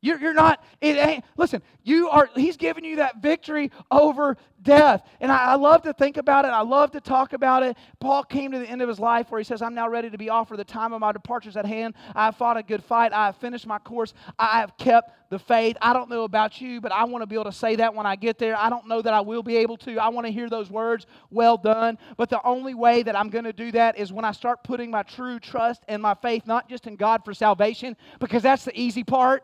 You're, 0.01 0.19
you're 0.19 0.33
not, 0.33 0.63
it 0.81 0.97
ain't, 0.97 1.23
listen, 1.37 1.61
you 1.83 2.09
are, 2.09 2.27
he's 2.35 2.57
giving 2.57 2.83
you 2.83 2.95
that 2.97 3.21
victory 3.21 3.71
over 3.91 4.35
death. 4.63 5.07
And 5.19 5.31
I, 5.31 5.51
I, 5.51 5.55
love 5.55 5.83
to 5.83 5.93
think 5.93 6.17
about 6.17 6.45
it. 6.45 6.49
I 6.49 6.61
love 6.61 6.91
to 6.91 7.01
talk 7.01 7.33
about 7.33 7.61
it. 7.61 7.77
Paul 7.99 8.23
came 8.23 8.51
to 8.51 8.59
the 8.59 8.65
end 8.65 8.81
of 8.81 8.89
his 8.89 8.99
life 8.99 9.29
where 9.29 9.39
he 9.39 9.43
says, 9.43 9.61
I'm 9.61 9.75
now 9.75 9.87
ready 9.87 10.09
to 10.09 10.17
be 10.17 10.29
offered. 10.29 10.57
The 10.57 10.63
time 10.63 10.91
of 10.93 11.01
my 11.01 11.11
departure 11.11 11.49
is 11.49 11.57
at 11.57 11.67
hand. 11.67 11.93
I 12.15 12.25
have 12.25 12.35
fought 12.35 12.57
a 12.57 12.63
good 12.63 12.83
fight. 12.83 13.13
I 13.13 13.27
have 13.27 13.37
finished 13.37 13.67
my 13.67 13.77
course. 13.77 14.13
I 14.39 14.59
have 14.59 14.75
kept 14.77 15.29
the 15.29 15.37
faith. 15.37 15.77
I 15.81 15.93
don't 15.93 16.09
know 16.09 16.23
about 16.23 16.59
you, 16.59 16.81
but 16.81 16.91
I 16.91 17.03
want 17.03 17.21
to 17.21 17.27
be 17.27 17.35
able 17.35 17.45
to 17.45 17.51
say 17.51 17.75
that 17.75 17.93
when 17.93 18.07
I 18.07 18.15
get 18.15 18.39
there. 18.39 18.57
I 18.57 18.69
don't 18.69 18.87
know 18.87 19.03
that 19.03 19.13
I 19.13 19.21
will 19.21 19.43
be 19.43 19.57
able 19.57 19.77
to. 19.77 19.97
I 19.97 20.09
want 20.09 20.25
to 20.25 20.33
hear 20.33 20.49
those 20.49 20.69
words, 20.69 21.05
well 21.29 21.57
done. 21.57 21.97
But 22.17 22.29
the 22.29 22.43
only 22.43 22.73
way 22.73 23.03
that 23.03 23.15
I'm 23.15 23.29
going 23.29 23.45
to 23.45 23.53
do 23.53 23.71
that 23.73 23.97
is 23.99 24.11
when 24.11 24.25
I 24.25 24.31
start 24.31 24.63
putting 24.63 24.89
my 24.89 25.03
true 25.03 25.39
trust 25.39 25.83
and 25.87 26.01
my 26.01 26.15
faith, 26.15 26.47
not 26.47 26.67
just 26.67 26.87
in 26.87 26.95
God 26.95 27.23
for 27.23 27.33
salvation, 27.33 27.95
because 28.19 28.43
that's 28.43 28.65
the 28.65 28.79
easy 28.79 29.03
part 29.03 29.43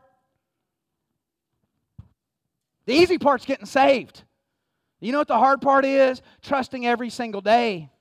the 2.88 2.94
easy 2.94 3.20
part's 3.20 3.46
getting 3.46 3.68
saved. 3.68 4.24
You 5.00 5.12
know 5.12 5.20
what 5.20 5.28
the 5.28 5.38
hard 5.38 5.62
part 5.62 5.86
is? 5.86 6.24
Trusting 6.42 6.88
every 6.88 7.12
single 7.12 7.42
day. 7.42 7.92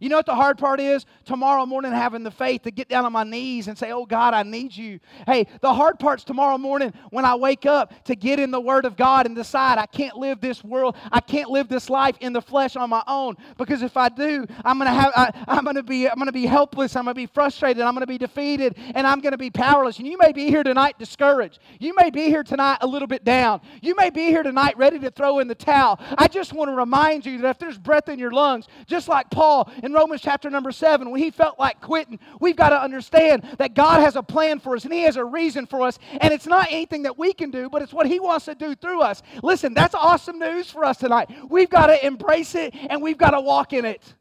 You 0.00 0.08
know 0.08 0.16
what 0.16 0.26
the 0.26 0.34
hard 0.34 0.58
part 0.58 0.80
is? 0.80 1.06
Tomorrow 1.24 1.66
morning, 1.66 1.92
having 1.92 2.24
the 2.24 2.30
faith 2.30 2.62
to 2.62 2.72
get 2.72 2.88
down 2.88 3.04
on 3.04 3.12
my 3.12 3.22
knees 3.22 3.68
and 3.68 3.78
say, 3.78 3.92
Oh 3.92 4.04
God, 4.04 4.34
I 4.34 4.42
need 4.42 4.76
you. 4.76 4.98
Hey, 5.24 5.46
the 5.60 5.72
hard 5.72 6.00
part's 6.00 6.24
tomorrow 6.24 6.58
morning 6.58 6.92
when 7.10 7.24
I 7.24 7.36
wake 7.36 7.64
up 7.64 8.04
to 8.04 8.16
get 8.16 8.40
in 8.40 8.50
the 8.50 8.60
Word 8.60 8.86
of 8.86 8.96
God 8.96 9.26
and 9.26 9.36
decide 9.36 9.78
I 9.78 9.86
can't 9.86 10.16
live 10.16 10.40
this 10.40 10.64
world, 10.64 10.96
I 11.12 11.20
can't 11.20 11.48
live 11.48 11.68
this 11.68 11.88
life 11.88 12.16
in 12.20 12.32
the 12.32 12.42
flesh 12.42 12.74
on 12.74 12.90
my 12.90 13.04
own. 13.06 13.36
Because 13.56 13.82
if 13.82 13.96
I 13.96 14.08
do, 14.08 14.46
I'm 14.64 14.78
gonna 14.78 14.92
have 14.92 15.12
I, 15.14 15.56
am 15.56 15.64
gonna 15.64 15.82
be 15.82 16.08
I'm 16.08 16.18
gonna 16.18 16.32
be 16.32 16.46
helpless, 16.46 16.96
I'm 16.96 17.04
gonna 17.04 17.14
be 17.14 17.26
frustrated, 17.26 17.82
I'm 17.82 17.94
gonna 17.94 18.06
be 18.06 18.18
defeated, 18.18 18.76
and 18.96 19.06
I'm 19.06 19.20
gonna 19.20 19.38
be 19.38 19.50
powerless. 19.50 19.98
And 19.98 20.08
you 20.08 20.18
may 20.18 20.32
be 20.32 20.48
here 20.48 20.64
tonight 20.64 20.98
discouraged. 20.98 21.60
You 21.78 21.94
may 21.96 22.10
be 22.10 22.24
here 22.24 22.42
tonight 22.42 22.78
a 22.80 22.86
little 22.86 23.08
bit 23.08 23.22
down. 23.22 23.60
You 23.80 23.94
may 23.94 24.10
be 24.10 24.26
here 24.26 24.42
tonight 24.42 24.76
ready 24.76 24.98
to 24.98 25.10
throw 25.12 25.38
in 25.38 25.46
the 25.46 25.54
towel. 25.54 26.00
I 26.18 26.26
just 26.26 26.52
want 26.52 26.68
to 26.68 26.74
remind 26.74 27.24
you 27.24 27.38
that 27.42 27.50
if 27.50 27.58
there's 27.58 27.78
breath 27.78 28.08
in 28.08 28.18
your 28.18 28.32
lungs, 28.32 28.66
just 28.86 29.06
like 29.06 29.30
Paul 29.30 29.70
in 29.84 29.92
Romans 29.92 30.22
chapter 30.22 30.48
number 30.48 30.72
seven, 30.72 31.10
when 31.10 31.20
he 31.20 31.30
felt 31.30 31.58
like 31.58 31.78
quitting, 31.82 32.18
we've 32.40 32.56
got 32.56 32.70
to 32.70 32.80
understand 32.80 33.46
that 33.58 33.74
God 33.74 34.00
has 34.00 34.16
a 34.16 34.22
plan 34.22 34.58
for 34.58 34.74
us 34.74 34.84
and 34.84 34.94
He 34.94 35.02
has 35.02 35.16
a 35.16 35.24
reason 35.24 35.66
for 35.66 35.82
us. 35.82 35.98
And 36.22 36.32
it's 36.32 36.46
not 36.46 36.68
anything 36.70 37.02
that 37.02 37.18
we 37.18 37.34
can 37.34 37.50
do, 37.50 37.68
but 37.68 37.82
it's 37.82 37.92
what 37.92 38.06
He 38.06 38.18
wants 38.18 38.46
to 38.46 38.54
do 38.54 38.74
through 38.74 39.02
us. 39.02 39.22
Listen, 39.42 39.74
that's 39.74 39.94
awesome 39.94 40.38
news 40.38 40.70
for 40.70 40.86
us 40.86 40.96
tonight. 40.96 41.30
We've 41.50 41.68
got 41.68 41.88
to 41.88 42.06
embrace 42.06 42.54
it 42.54 42.74
and 42.74 43.02
we've 43.02 43.18
got 43.18 43.32
to 43.32 43.42
walk 43.42 43.74
in 43.74 43.84
it. 43.84 44.14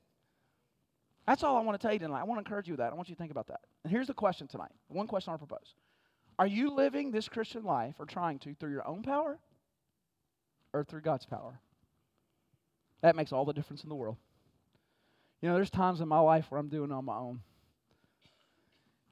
That's 1.25 1.43
all 1.43 1.55
I 1.55 1.61
want 1.61 1.79
to 1.79 1.87
tell 1.87 1.93
you 1.93 1.99
tonight. 1.99 2.19
I 2.19 2.23
want 2.25 2.39
to 2.39 2.45
encourage 2.45 2.67
you 2.67 2.73
with 2.73 2.79
that. 2.79 2.91
I 2.91 2.95
want 2.95 3.07
you 3.07 3.15
to 3.15 3.19
think 3.19 3.31
about 3.31 3.47
that. 3.47 3.61
And 3.85 3.91
here's 3.91 4.07
the 4.07 4.13
question 4.13 4.47
tonight 4.47 4.71
one 4.89 5.07
question 5.07 5.33
I 5.33 5.37
propose 5.37 5.75
Are 6.37 6.47
you 6.47 6.73
living 6.73 7.11
this 7.11 7.29
Christian 7.29 7.63
life 7.63 7.95
or 7.99 8.05
trying 8.05 8.37
to 8.39 8.53
through 8.53 8.71
your 8.71 8.85
own 8.85 9.01
power 9.01 9.39
or 10.73 10.83
through 10.83 11.01
God's 11.01 11.25
power? 11.25 11.57
That 13.01 13.15
makes 13.15 13.31
all 13.31 13.45
the 13.45 13.53
difference 13.53 13.83
in 13.83 13.89
the 13.89 13.95
world. 13.95 14.17
You 15.43 15.49
know, 15.49 15.55
there's 15.55 15.69
times 15.69 15.99
in 15.99 16.07
my 16.07 16.19
life 16.19 16.49
where 16.49 16.57
I'm 16.57 16.69
doing 16.69 16.89
on 16.93 17.03
my 17.03 17.17
own. 17.17 17.41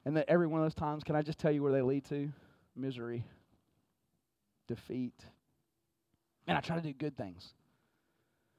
And 0.06 0.16
that 0.16 0.30
every 0.30 0.46
one 0.46 0.62
of 0.62 0.64
those 0.64 0.74
times, 0.74 1.04
can 1.04 1.14
I 1.14 1.20
just 1.20 1.38
tell 1.38 1.52
you 1.52 1.62
where 1.62 1.72
they 1.72 1.82
lead 1.82 2.06
to? 2.06 2.32
Misery, 2.74 3.26
defeat. 4.66 5.26
And 6.46 6.56
I 6.56 6.62
try 6.62 6.76
to 6.76 6.82
do 6.82 6.94
good 6.94 7.18
things. 7.18 7.52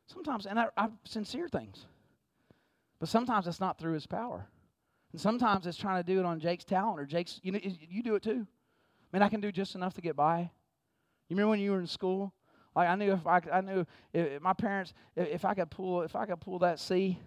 Sometimes, 0.05 0.45
and 0.45 0.59
I, 0.59 0.67
I 0.77 0.89
sincere 1.03 1.49
things. 1.49 1.88
But 2.99 3.09
sometimes 3.09 3.47
it's 3.47 3.59
not 3.59 3.79
through 3.79 3.93
his 3.93 4.05
power. 4.05 4.45
And 5.12 5.19
sometimes 5.19 5.65
it's 5.65 5.75
trying 5.75 5.97
to 5.97 6.05
do 6.05 6.19
it 6.19 6.25
on 6.27 6.39
Jake's 6.39 6.65
talent 6.65 6.99
or 6.99 7.07
Jake's, 7.07 7.39
you 7.41 7.51
know, 7.51 7.59
you 7.63 8.03
do 8.03 8.13
it 8.13 8.21
too. 8.21 8.45
I 8.45 9.17
mean, 9.17 9.23
I 9.23 9.29
can 9.29 9.41
do 9.41 9.51
just 9.51 9.73
enough 9.73 9.95
to 9.95 10.01
get 10.01 10.15
by. 10.15 10.41
You 11.27 11.36
remember 11.36 11.49
when 11.49 11.59
you 11.59 11.71
were 11.71 11.79
in 11.79 11.88
school? 11.88 12.36
Like 12.75 12.88
I 12.88 12.93
knew 12.93 13.13
if 13.13 13.25
I, 13.25 13.41
I 13.51 13.62
knew 13.62 13.83
if 14.13 14.39
my 14.43 14.53
parents, 14.53 14.93
if 15.15 15.43
I 15.43 15.55
could 15.55 15.71
pull, 15.71 16.03
if 16.03 16.15
I 16.15 16.27
could 16.27 16.39
pull 16.39 16.59
that 16.59 16.79
C, 16.79 17.17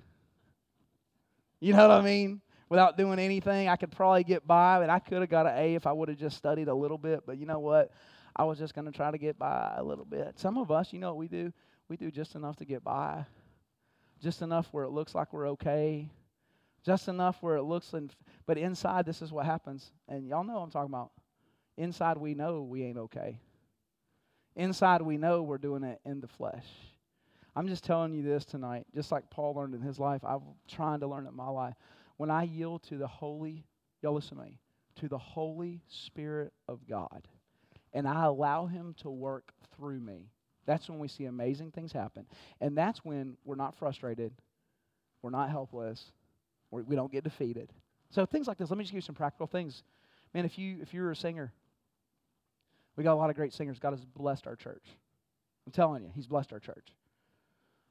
you 1.61 1.73
know 1.73 1.89
what 1.89 1.99
I 1.99 2.03
mean? 2.03 2.41
Without 2.69 2.97
doing 2.97 3.19
anything, 3.19 3.69
I 3.69 3.77
could 3.77 3.93
probably 3.93 4.25
get 4.25 4.47
by, 4.47 4.81
but 4.81 4.91
I 4.91 4.99
could 4.99 5.21
have 5.21 5.31
got 5.31 5.47
an 5.47 5.57
A 5.57 5.75
if 5.75 5.87
I 5.87 5.93
would 5.93 6.09
have 6.09 6.19
just 6.19 6.37
studied 6.37 6.69
a 6.69 6.75
little 6.75 6.99
bit. 6.99 7.21
But 7.25 7.39
you 7.39 7.47
know 7.47 7.61
what? 7.61 7.93
I 8.35 8.45
was 8.45 8.59
just 8.59 8.75
going 8.75 8.87
to 8.87 8.93
try 8.93 9.11
to 9.11 9.19
get 9.19 9.39
by 9.39 9.75
a 9.77 9.83
little 9.83 10.05
bit. 10.05 10.39
Some 10.39 10.59
of 10.59 10.71
us, 10.71 10.93
you 10.93 10.99
know 10.99 11.09
what 11.09 11.19
we 11.19 11.29
do? 11.29 11.53
We 11.89 11.97
do 11.97 12.11
just 12.11 12.35
enough 12.35 12.57
to 12.57 12.65
get 12.65 12.83
by, 12.83 13.25
just 14.21 14.43
enough 14.43 14.69
where 14.73 14.85
it 14.85 14.91
looks 14.91 15.15
like 15.15 15.33
we're 15.33 15.49
okay, 15.51 16.11
just 16.85 17.09
enough 17.09 17.37
where 17.41 17.57
it 17.57 17.63
looks, 17.63 17.93
in, 17.95 18.11
but 18.45 18.59
inside, 18.59 19.07
this 19.07 19.23
is 19.23 19.33
what 19.33 19.47
happens. 19.47 19.93
And 20.09 20.27
y'all 20.27 20.45
know 20.45 20.59
I'm 20.59 20.71
talking 20.71 20.93
about. 20.93 21.13
Inside, 21.77 22.17
we 22.17 22.35
know 22.35 22.63
we 22.63 22.83
ain't 22.83 22.99
okay. 22.99 23.39
Inside, 24.57 25.03
we 25.03 25.19
know 25.19 25.43
we're 25.43 25.59
doing 25.59 25.85
it 25.85 26.01
in 26.05 26.21
the 26.21 26.29
flesh. 26.29 26.67
I'm 27.57 27.69
just 27.69 27.85
telling 27.85 28.13
you 28.13 28.23
this 28.23 28.45
tonight, 28.45 28.87
just 28.95 29.11
like 29.11 29.31
Paul 29.31 29.55
learned 29.55 29.75
in 29.75 29.81
his 29.81 29.99
life, 29.99 30.23
I'm 30.23 30.43
trying 30.69 31.01
to 31.01 31.07
learn 31.07 31.25
it 31.25 31.31
in 31.31 31.37
my 31.37 31.49
life. 31.49 31.75
When 32.19 32.31
I 32.31 32.43
yield 32.43 32.83
to 32.85 32.99
the 32.99 33.07
Holy, 33.07 33.65
y'all 34.03 34.13
listen 34.13 34.37
to 34.37 34.45
me, 34.45 34.59
to 34.97 35.09
the 35.09 35.17
Holy 35.17 35.81
Spirit 35.89 36.53
of 36.69 36.87
God, 36.87 37.27
and 37.95 38.07
I 38.07 38.25
allow 38.25 38.67
Him 38.67 38.95
to 38.99 39.11
work 39.11 39.53
through 39.75 40.01
me, 40.01 40.31
that's 40.67 40.89
when 40.91 40.99
we 40.99 41.09
see 41.09 41.25
amazing 41.25 41.71
things 41.71 41.93
happen. 41.93 42.27
And 42.61 42.77
that's 42.77 43.05
when 43.05 43.37
we're 43.45 43.55
not 43.55 43.77
frustrated, 43.79 44.33
we're 45.23 45.31
not 45.31 45.49
helpless, 45.49 46.13
we're, 46.71 46.83
we 46.83 46.95
do 46.95 47.03
not 47.03 47.13
get 47.13 47.25
defeated. 47.25 47.73
So 48.11 48.27
things 48.27 48.49
like 48.49 48.59
this, 48.59 48.69
let 48.69 48.77
me 48.77 48.85
just 48.85 48.93
give 48.93 48.99
you 48.99 49.03
some 49.03 49.15
practical 49.15 49.47
things. 49.47 49.83
Man, 50.35 50.45
if 50.45 50.59
you 50.59 50.79
if 50.83 50.93
you're 50.93 51.11
a 51.11 51.17
singer, 51.17 51.53
we 52.97 53.05
got 53.05 53.15
a 53.15 53.17
lot 53.17 53.31
of 53.31 53.37
great 53.37 53.55
singers. 53.55 53.79
God 53.79 53.93
has 53.93 54.05
blessed 54.05 54.47
our 54.47 54.57
church. 54.57 54.85
I'm 55.67 55.73
telling 55.73 56.03
you, 56.03 56.11
He's 56.15 56.27
blessed 56.27 56.53
our 56.53 56.61
church. 56.61 56.89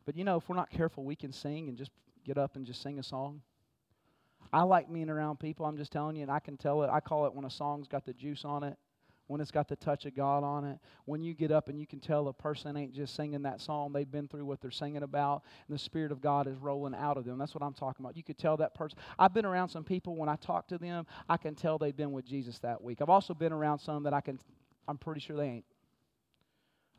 But 0.05 0.15
you 0.15 0.23
know, 0.23 0.37
if 0.37 0.47
we're 0.47 0.55
not 0.55 0.69
careful, 0.69 1.03
we 1.03 1.15
can 1.15 1.31
sing 1.31 1.67
and 1.69 1.77
just 1.77 1.91
get 2.25 2.37
up 2.37 2.55
and 2.55 2.65
just 2.65 2.81
sing 2.81 2.99
a 2.99 3.03
song. 3.03 3.41
I 4.53 4.61
like 4.63 4.91
being 4.91 5.09
around 5.09 5.39
people, 5.39 5.65
I'm 5.65 5.77
just 5.77 5.91
telling 5.91 6.15
you, 6.15 6.21
and 6.21 6.31
I 6.31 6.39
can 6.39 6.57
tell 6.57 6.83
it. 6.83 6.89
I 6.91 6.99
call 6.99 7.25
it 7.25 7.33
when 7.33 7.45
a 7.45 7.49
song's 7.49 7.87
got 7.87 8.05
the 8.05 8.13
juice 8.13 8.45
on 8.45 8.63
it, 8.63 8.77
when 9.27 9.41
it's 9.41 9.49
got 9.49 9.67
the 9.67 9.75
touch 9.75 10.05
of 10.05 10.15
God 10.15 10.43
on 10.43 10.65
it, 10.65 10.77
when 11.05 11.23
you 11.23 11.33
get 11.33 11.51
up 11.51 11.67
and 11.67 11.79
you 11.79 11.87
can 11.87 11.99
tell 11.99 12.27
a 12.27 12.33
person 12.33 12.77
ain't 12.77 12.93
just 12.93 13.15
singing 13.15 13.41
that 13.41 13.59
song, 13.59 13.91
they've 13.91 14.09
been 14.09 14.27
through 14.27 14.45
what 14.45 14.61
they're 14.61 14.69
singing 14.69 15.01
about, 15.01 15.41
and 15.67 15.75
the 15.75 15.79
Spirit 15.81 16.11
of 16.11 16.21
God 16.21 16.47
is 16.47 16.57
rolling 16.57 16.93
out 16.93 17.17
of 17.17 17.25
them. 17.25 17.39
That's 17.39 17.55
what 17.55 17.63
I'm 17.63 17.73
talking 17.73 18.05
about. 18.05 18.15
You 18.15 18.23
could 18.23 18.37
tell 18.37 18.55
that 18.57 18.75
person. 18.75 18.99
I've 19.17 19.33
been 19.33 19.45
around 19.45 19.69
some 19.69 19.83
people, 19.83 20.15
when 20.15 20.29
I 20.29 20.35
talk 20.35 20.67
to 20.67 20.77
them, 20.77 21.07
I 21.27 21.37
can 21.37 21.55
tell 21.55 21.79
they've 21.79 21.97
been 21.97 22.11
with 22.11 22.25
Jesus 22.25 22.59
that 22.59 22.81
week. 22.83 23.01
I've 23.01 23.09
also 23.09 23.33
been 23.33 23.51
around 23.51 23.79
some 23.79 24.03
that 24.03 24.13
I 24.13 24.21
can, 24.21 24.39
I'm 24.87 24.97
pretty 24.97 25.21
sure 25.21 25.35
they 25.35 25.47
ain't. 25.47 25.65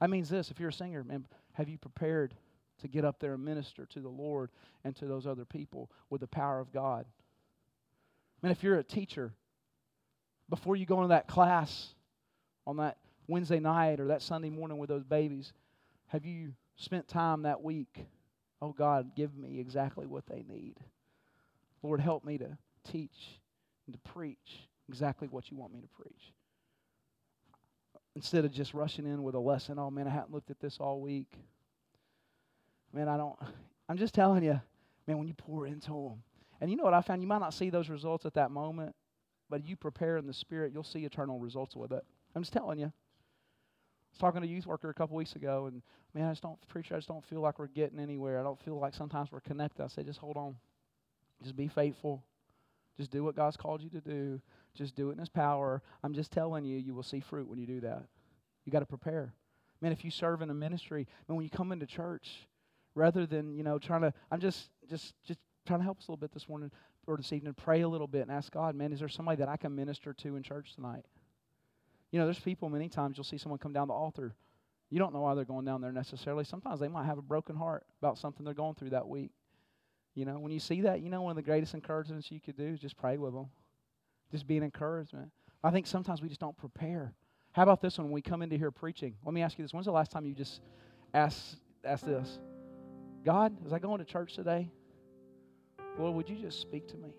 That 0.01 0.11
means 0.11 0.29
this 0.29 0.51
if 0.51 0.59
you're 0.59 0.71
a 0.71 0.73
singer, 0.73 1.05
man, 1.05 1.25
have 1.53 1.69
you 1.69 1.79
prepared 1.79 2.35
to 2.81 2.89
get 2.89 3.05
up 3.05 3.21
there 3.21 3.35
and 3.35 3.45
minister 3.45 3.87
to 3.87 4.01
the 4.01 4.09
Lord 4.09 4.51
and 4.85 4.95
to 4.97 5.07
those 5.07 5.27
other 5.27 5.45
people 5.45 5.91
with 6.11 6.21
the 6.21 6.27
power 6.27 6.61
of 6.61 6.73
God? 6.73 7.07
Man, 8.43 8.53
if 8.53 8.63
you're 8.63 8.79
a 8.79 8.85
teacher, 8.85 9.33
before 10.49 10.77
you 10.77 10.87
go 10.87 10.99
into 10.99 11.09
that 11.09 11.27
class, 11.27 11.95
on 12.67 12.77
that 12.79 12.97
Wednesday 13.29 13.61
night 13.61 14.01
or 14.01 14.09
that 14.09 14.23
Sunday 14.23 14.51
morning 14.51 14.79
with 14.79 14.89
those 14.89 15.05
babies? 15.05 15.53
Have 16.09 16.25
you 16.25 16.53
spent 16.77 17.09
time 17.09 17.43
that 17.43 17.63
week? 17.63 18.07
Oh 18.61 18.73
God, 18.73 19.15
give 19.15 19.37
me 19.37 19.61
exactly 19.61 20.07
what 20.07 20.27
they 20.27 20.45
need. 20.49 20.77
Lord, 21.83 22.01
help 22.01 22.25
me 22.25 22.39
to 22.39 22.57
teach 22.91 23.41
and 23.87 23.95
to 23.95 24.11
preach 24.11 24.69
exactly 24.89 25.29
what 25.29 25.51
you 25.51 25.57
want 25.57 25.73
me 25.73 25.81
to 25.81 25.89
preach. 25.89 26.33
Instead 28.15 28.45
of 28.45 28.53
just 28.53 28.75
rushing 28.75 29.07
in 29.07 29.23
with 29.23 29.35
a 29.35 29.41
lesson, 29.41 29.79
oh 29.79 29.91
man, 29.91 30.07
I 30.07 30.11
haven't 30.11 30.33
looked 30.33 30.51
at 30.51 30.61
this 30.61 30.79
all 30.81 31.01
week. 31.01 31.33
Man, 32.93 33.09
I 33.09 33.17
don't, 33.17 33.37
I'm 33.89 33.97
just 33.97 34.15
telling 34.15 34.43
you, 34.43 34.61
man, 35.07 35.19
when 35.19 35.29
you 35.29 35.35
pour 35.35 35.67
into 35.67 35.91
them, 35.91 36.23
and 36.61 36.71
you 36.71 36.77
know 36.77 36.85
what 36.85 36.95
I 36.95 37.03
found? 37.03 37.23
You 37.23 37.29
might 37.29 37.41
not 37.41 37.55
see 37.55 37.71
those 37.71 37.89
results 37.89 38.25
at 38.27 38.35
that 38.35 38.51
moment, 38.51 38.95
but 39.51 39.67
you 39.67 39.77
prepare 39.77 40.17
in 40.17 40.27
the 40.27 40.33
Spirit, 40.33 40.73
you'll 40.73 40.83
see 40.83 41.05
eternal 41.05 41.39
results 41.39 41.77
with 41.77 41.93
it. 41.93 42.05
I'm 42.35 42.43
just 42.43 42.53
telling 42.53 42.79
you. 42.79 42.87
I 42.87 44.13
was 44.13 44.19
talking 44.19 44.41
to 44.41 44.49
a 44.49 44.51
youth 44.51 44.67
worker 44.67 44.89
a 44.89 44.95
couple 44.95 45.17
weeks 45.17 45.37
ago, 45.37 45.67
and 45.67 45.83
man, 46.15 46.27
I 46.27 46.31
just 46.31 46.43
don't, 46.43 46.59
preacher, 46.69 46.95
I 46.95 46.99
just 46.99 47.09
don't 47.09 47.25
feel 47.25 47.41
like 47.41 47.59
we're 47.59 47.67
getting 47.67 47.99
anywhere. 47.99 48.41
I 48.41 48.43
don't 48.43 48.59
feel 48.59 48.79
like 48.79 48.95
sometimes 48.95 49.31
we're 49.31 49.41
connected. 49.41 49.83
I 49.83 49.89
say, 49.89 50.03
just 50.03 50.19
hold 50.19 50.39
on. 50.39 50.57
Just 51.43 51.55
be 51.55 51.69
faithful. 51.69 52.25
Just 52.97 53.11
do 53.11 53.23
what 53.23 53.37
God's 53.37 53.59
called 53.59 53.83
you 53.83 53.91
to 53.91 54.01
do. 54.01 54.41
Just 54.75 54.97
do 54.97 55.11
it 55.11 55.15
in 55.15 55.19
His 55.19 55.29
power. 55.29 55.83
I'm 56.03 56.15
just 56.15 56.33
telling 56.33 56.65
you, 56.65 56.79
you 56.79 56.95
will 56.95 57.03
see 57.03 57.21
fruit 57.21 57.49
when 57.49 57.59
you 57.59 57.67
do 57.67 57.81
that. 57.81 58.05
You 58.65 58.73
got 58.73 58.81
to 58.81 58.87
prepare. 58.87 59.35
Man, 59.81 59.93
if 59.93 60.05
you 60.05 60.11
serve 60.11 60.41
in 60.41 60.49
a 60.49 60.55
ministry, 60.55 61.07
man, 61.29 61.37
when 61.37 61.45
you 61.45 61.51
come 61.51 61.73
into 61.73 61.87
church, 61.87 62.47
rather 62.97 63.27
than 63.27 63.55
you 63.55 63.63
know 63.63 63.79
trying 63.79 64.01
to, 64.01 64.13
I'm 64.33 64.41
just 64.41 64.71
just 64.91 65.15
just 65.25 65.39
trying 65.67 65.79
to 65.81 65.85
help 65.85 65.99
us 65.99 66.09
a 66.09 66.11
little 66.11 66.21
bit 66.21 66.33
this 66.33 66.49
morning 66.49 66.73
or 67.07 67.17
this 67.17 67.33
evening. 67.33 67.55
Pray 67.55 67.83
a 67.83 67.89
little 67.89 68.09
bit 68.09 68.23
and 68.23 68.33
ask 68.33 68.53
God, 68.53 68.75
man, 68.75 68.93
is 68.93 68.99
there 68.99 69.09
somebody 69.09 69.37
that 69.37 69.49
I 69.49 69.57
can 69.57 69.75
minister 69.75 70.13
to 70.13 70.35
in 70.35 70.43
church 70.43 70.75
tonight? 70.75 71.05
You 72.11 72.19
know, 72.19 72.25
there's 72.25 72.41
people 72.41 72.69
many 72.69 72.89
times 72.89 73.17
you'll 73.17 73.25
see 73.25 73.39
someone 73.39 73.59
come 73.59 73.73
down 73.73 73.89
the 73.89 73.95
altar. 73.95 74.35
You 74.91 74.99
don't 74.99 75.13
know 75.13 75.21
why 75.21 75.35
they're 75.35 75.45
going 75.45 75.65
down 75.65 75.81
there 75.81 75.93
necessarily. 75.93 76.45
Sometimes 76.45 76.81
they 76.81 76.89
might 76.89 77.07
have 77.07 77.19
a 77.19 77.23
broken 77.23 77.57
heart 77.57 77.85
about 78.01 78.19
something 78.19 78.45
they're 78.45 78.55
going 78.55 78.75
through 78.75 78.91
that 78.91 79.07
week. 79.07 79.33
You 80.15 80.25
know, 80.25 80.39
when 80.39 80.53
you 80.53 80.61
see 80.61 80.83
that, 80.83 81.03
you 81.03 81.11
know, 81.11 81.23
one 81.23 81.31
of 81.31 81.37
the 81.37 81.43
greatest 81.43 81.75
encouragements 81.75 82.31
you 82.31 82.41
could 82.41 82.57
do 82.57 82.65
is 82.65 82.81
just 82.81 82.97
pray 82.97 83.17
with 83.17 83.35
them. 83.35 83.49
Just 84.31 84.47
be 84.47 84.57
an 84.57 84.63
encouragement. 84.63 85.31
I 85.63 85.71
think 85.71 85.87
sometimes 85.87 86.23
we 86.23 86.29
just 86.29 86.41
don't 86.41 86.57
prepare. 86.57 87.13
How 87.53 87.65
about 87.65 87.81
this 87.83 87.99
one 87.99 88.07
when 88.07 88.15
we 88.15 88.23
come 88.23 88.43
into 88.43 88.57
here 88.57 88.71
preaching? 88.71 89.17
Let 89.25 89.35
me 89.35 89.43
ask 89.43 89.59
you 89.59 89.65
this. 89.65 89.75
When's 89.75 89.87
the 89.87 89.93
last 89.93 90.11
time 90.13 90.25
you 90.25 90.35
just 90.35 90.61
asked, 91.13 91.57
asked 91.85 92.07
this? 92.07 92.39
God, 93.27 93.57
as 93.67 93.73
I 93.73 93.81
go 93.81 93.93
into 93.93 94.05
church 94.05 94.35
today, 94.35 94.71
Lord, 95.99 96.15
would 96.15 96.29
you 96.29 96.37
just 96.37 96.61
speak 96.61 96.87
to 96.89 96.97
me? 96.97 97.13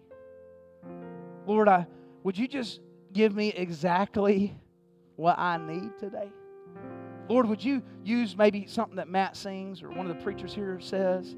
Lord, 1.45 1.67
I 1.67 1.85
would 2.23 2.37
you 2.37 2.47
just 2.47 2.79
give 3.11 3.35
me 3.35 3.49
exactly 3.49 4.57
what 5.17 5.37
I 5.37 5.57
need 5.57 5.99
today? 5.99 6.31
Lord, 7.27 7.49
would 7.49 7.61
you 7.61 7.83
use 8.05 8.37
maybe 8.37 8.67
something 8.67 8.95
that 8.95 9.09
Matt 9.09 9.35
sings 9.35 9.83
or 9.83 9.89
one 9.89 10.09
of 10.09 10.17
the 10.17 10.23
preachers 10.23 10.53
here 10.53 10.79
says, 10.79 11.35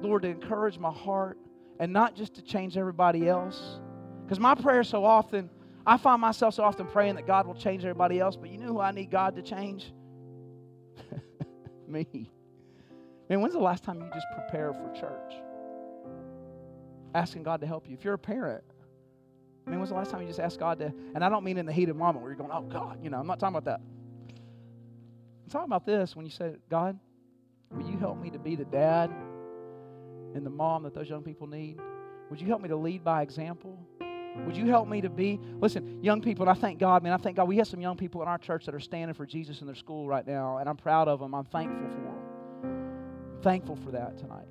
Lord, 0.00 0.22
to 0.22 0.28
encourage 0.28 0.76
my 0.76 0.90
heart 0.90 1.38
and 1.78 1.92
not 1.92 2.16
just 2.16 2.34
to 2.34 2.42
change 2.42 2.76
everybody 2.76 3.28
else? 3.28 3.78
Because 4.24 4.40
my 4.40 4.56
prayer 4.56 4.82
so 4.82 5.04
often, 5.04 5.50
I 5.86 5.98
find 5.98 6.20
myself 6.20 6.54
so 6.54 6.64
often 6.64 6.86
praying 6.86 7.14
that 7.14 7.28
God 7.28 7.46
will 7.46 7.54
change 7.54 7.84
everybody 7.84 8.18
else, 8.18 8.34
but 8.34 8.50
you 8.50 8.58
know 8.58 8.66
who 8.66 8.80
I 8.80 8.90
need 8.90 9.12
God 9.12 9.36
to 9.36 9.42
change? 9.42 9.92
Me. 11.86 12.28
Man, 13.28 13.40
when's 13.40 13.52
the 13.52 13.60
last 13.60 13.84
time 13.84 14.00
you 14.00 14.08
just 14.14 14.26
prepare 14.34 14.72
for 14.72 14.90
church? 14.98 15.34
Asking 17.14 17.42
God 17.42 17.60
to 17.60 17.66
help 17.66 17.88
you. 17.88 17.94
If 17.94 18.04
you're 18.04 18.14
a 18.14 18.18
parent, 18.18 18.64
I 19.66 19.70
mean, 19.70 19.80
when's 19.80 19.90
the 19.90 19.96
last 19.96 20.10
time 20.10 20.22
you 20.22 20.28
just 20.28 20.40
asked 20.40 20.58
God 20.58 20.78
to, 20.78 20.92
and 21.14 21.22
I 21.22 21.28
don't 21.28 21.44
mean 21.44 21.58
in 21.58 21.66
the 21.66 21.72
heat 21.72 21.90
of 21.90 21.96
moment 21.96 22.22
where 22.22 22.30
you're 22.30 22.38
going, 22.38 22.50
oh 22.52 22.62
God, 22.62 23.02
you 23.02 23.10
know, 23.10 23.18
I'm 23.18 23.26
not 23.26 23.38
talking 23.38 23.56
about 23.56 23.66
that. 23.66 23.80
I'm 25.44 25.50
talking 25.50 25.68
about 25.68 25.84
this 25.84 26.16
when 26.16 26.24
you 26.24 26.32
say, 26.32 26.54
God, 26.70 26.98
will 27.70 27.86
you 27.86 27.98
help 27.98 28.18
me 28.18 28.30
to 28.30 28.38
be 28.38 28.56
the 28.56 28.64
dad 28.64 29.10
and 30.34 30.44
the 30.44 30.50
mom 30.50 30.84
that 30.84 30.94
those 30.94 31.08
young 31.08 31.22
people 31.22 31.46
need? 31.46 31.78
Would 32.30 32.40
you 32.40 32.46
help 32.46 32.62
me 32.62 32.68
to 32.68 32.76
lead 32.76 33.04
by 33.04 33.22
example? 33.22 33.78
Would 34.46 34.56
you 34.56 34.66
help 34.66 34.88
me 34.88 35.00
to 35.00 35.10
be? 35.10 35.38
Listen, 35.60 36.02
young 36.02 36.20
people, 36.22 36.48
and 36.48 36.56
I 36.56 36.60
thank 36.60 36.78
God, 36.78 37.02
man. 37.02 37.12
I 37.12 37.16
thank 37.16 37.36
God 37.36 37.48
we 37.48 37.56
have 37.58 37.66
some 37.66 37.80
young 37.80 37.96
people 37.96 38.22
in 38.22 38.28
our 38.28 38.38
church 38.38 38.66
that 38.66 38.74
are 38.74 38.80
standing 38.80 39.14
for 39.14 39.26
Jesus 39.26 39.60
in 39.60 39.66
their 39.66 39.76
school 39.76 40.06
right 40.06 40.26
now, 40.26 40.58
and 40.58 40.68
I'm 40.68 40.76
proud 40.76 41.08
of 41.08 41.18
them. 41.18 41.34
I'm 41.34 41.44
thankful 41.44 41.88
for 41.88 41.94
them. 41.94 42.17
Thankful 43.42 43.76
for 43.76 43.92
that 43.92 44.18
tonight. 44.18 44.48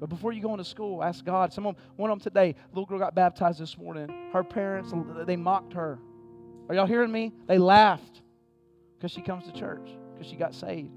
But 0.00 0.08
before 0.08 0.32
you 0.32 0.42
go 0.42 0.50
into 0.52 0.64
school, 0.64 1.02
ask 1.02 1.24
God. 1.24 1.52
Some 1.52 1.62
Someone, 1.62 1.76
one 1.94 2.10
of 2.10 2.18
them 2.18 2.24
today, 2.24 2.56
little 2.70 2.86
girl 2.86 2.98
got 2.98 3.14
baptized 3.14 3.60
this 3.60 3.78
morning. 3.78 4.30
Her 4.32 4.42
parents, 4.42 4.92
they 5.26 5.36
mocked 5.36 5.74
her. 5.74 5.98
Are 6.68 6.74
y'all 6.74 6.86
hearing 6.86 7.12
me? 7.12 7.32
They 7.46 7.58
laughed 7.58 8.22
because 8.98 9.12
she 9.12 9.20
comes 9.20 9.44
to 9.44 9.52
church, 9.52 9.90
because 10.12 10.26
she 10.26 10.36
got 10.36 10.54
saved. 10.54 10.90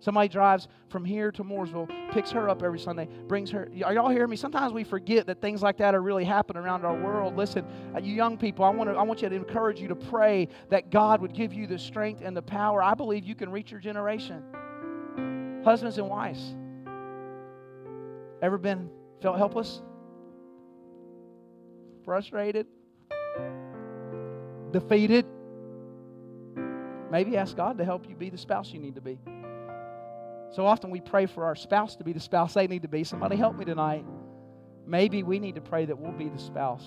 Somebody 0.00 0.28
drives 0.28 0.66
from 0.88 1.04
here 1.04 1.30
to 1.30 1.44
Mooresville, 1.44 1.88
picks 2.10 2.30
her 2.30 2.48
up 2.48 2.62
every 2.62 2.78
Sunday, 2.78 3.06
brings 3.28 3.50
her. 3.50 3.68
Are 3.84 3.92
y'all 3.92 4.08
hearing 4.08 4.30
me? 4.30 4.36
Sometimes 4.36 4.72
we 4.72 4.82
forget 4.82 5.26
that 5.26 5.42
things 5.42 5.62
like 5.62 5.76
that 5.76 5.94
are 5.94 6.00
really 6.00 6.24
happening 6.24 6.62
around 6.62 6.86
our 6.86 6.94
world. 6.94 7.36
Listen, 7.36 7.66
uh, 7.94 8.00
you 8.00 8.14
young 8.14 8.38
people, 8.38 8.64
I 8.64 8.70
want 8.70 8.88
to, 8.88 8.96
I 8.96 9.02
want 9.02 9.20
you 9.20 9.28
to 9.28 9.34
encourage 9.36 9.78
you 9.78 9.88
to 9.88 9.94
pray 9.94 10.48
that 10.70 10.90
God 10.90 11.20
would 11.20 11.34
give 11.34 11.52
you 11.52 11.66
the 11.66 11.78
strength 11.78 12.22
and 12.24 12.34
the 12.34 12.42
power. 12.42 12.82
I 12.82 12.94
believe 12.94 13.24
you 13.24 13.34
can 13.34 13.50
reach 13.50 13.70
your 13.70 13.78
generation. 13.78 14.42
Husbands 15.64 15.98
and 15.98 16.08
wives, 16.08 16.54
Ever 18.42 18.56
been 18.56 18.90
felt 19.20 19.36
helpless? 19.36 19.82
Frustrated? 22.04 22.66
Defeated? 24.70 25.26
Maybe 27.10 27.36
ask 27.36 27.56
God 27.56 27.76
to 27.78 27.84
help 27.84 28.08
you 28.08 28.14
be 28.16 28.30
the 28.30 28.38
spouse 28.38 28.72
you 28.72 28.78
need 28.78 28.94
to 28.94 29.00
be. 29.00 29.18
So 30.52 30.64
often 30.66 30.90
we 30.90 31.00
pray 31.00 31.26
for 31.26 31.44
our 31.44 31.54
spouse 31.54 31.96
to 31.96 32.04
be 32.04 32.12
the 32.12 32.20
spouse 32.20 32.54
they 32.54 32.66
need 32.66 32.82
to 32.82 32.88
be. 32.88 33.04
Somebody 33.04 33.36
help 33.36 33.56
me 33.56 33.64
tonight. 33.64 34.04
Maybe 34.86 35.22
we 35.22 35.38
need 35.38 35.56
to 35.56 35.60
pray 35.60 35.84
that 35.84 35.98
we'll 35.98 36.12
be 36.12 36.28
the 36.28 36.38
spouse 36.38 36.84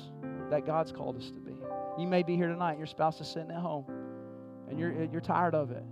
that 0.49 0.65
God's 0.65 0.91
called 0.91 1.17
us 1.17 1.29
to 1.29 1.39
be. 1.39 1.55
You 1.97 2.07
may 2.07 2.23
be 2.23 2.35
here 2.35 2.47
tonight, 2.47 2.77
your 2.77 2.87
spouse 2.87 3.21
is 3.21 3.27
sitting 3.27 3.51
at 3.51 3.61
home, 3.61 3.85
and 4.67 4.79
you're, 4.79 5.03
you're 5.05 5.21
tired 5.21 5.53
of 5.53 5.71
it. 5.71 5.83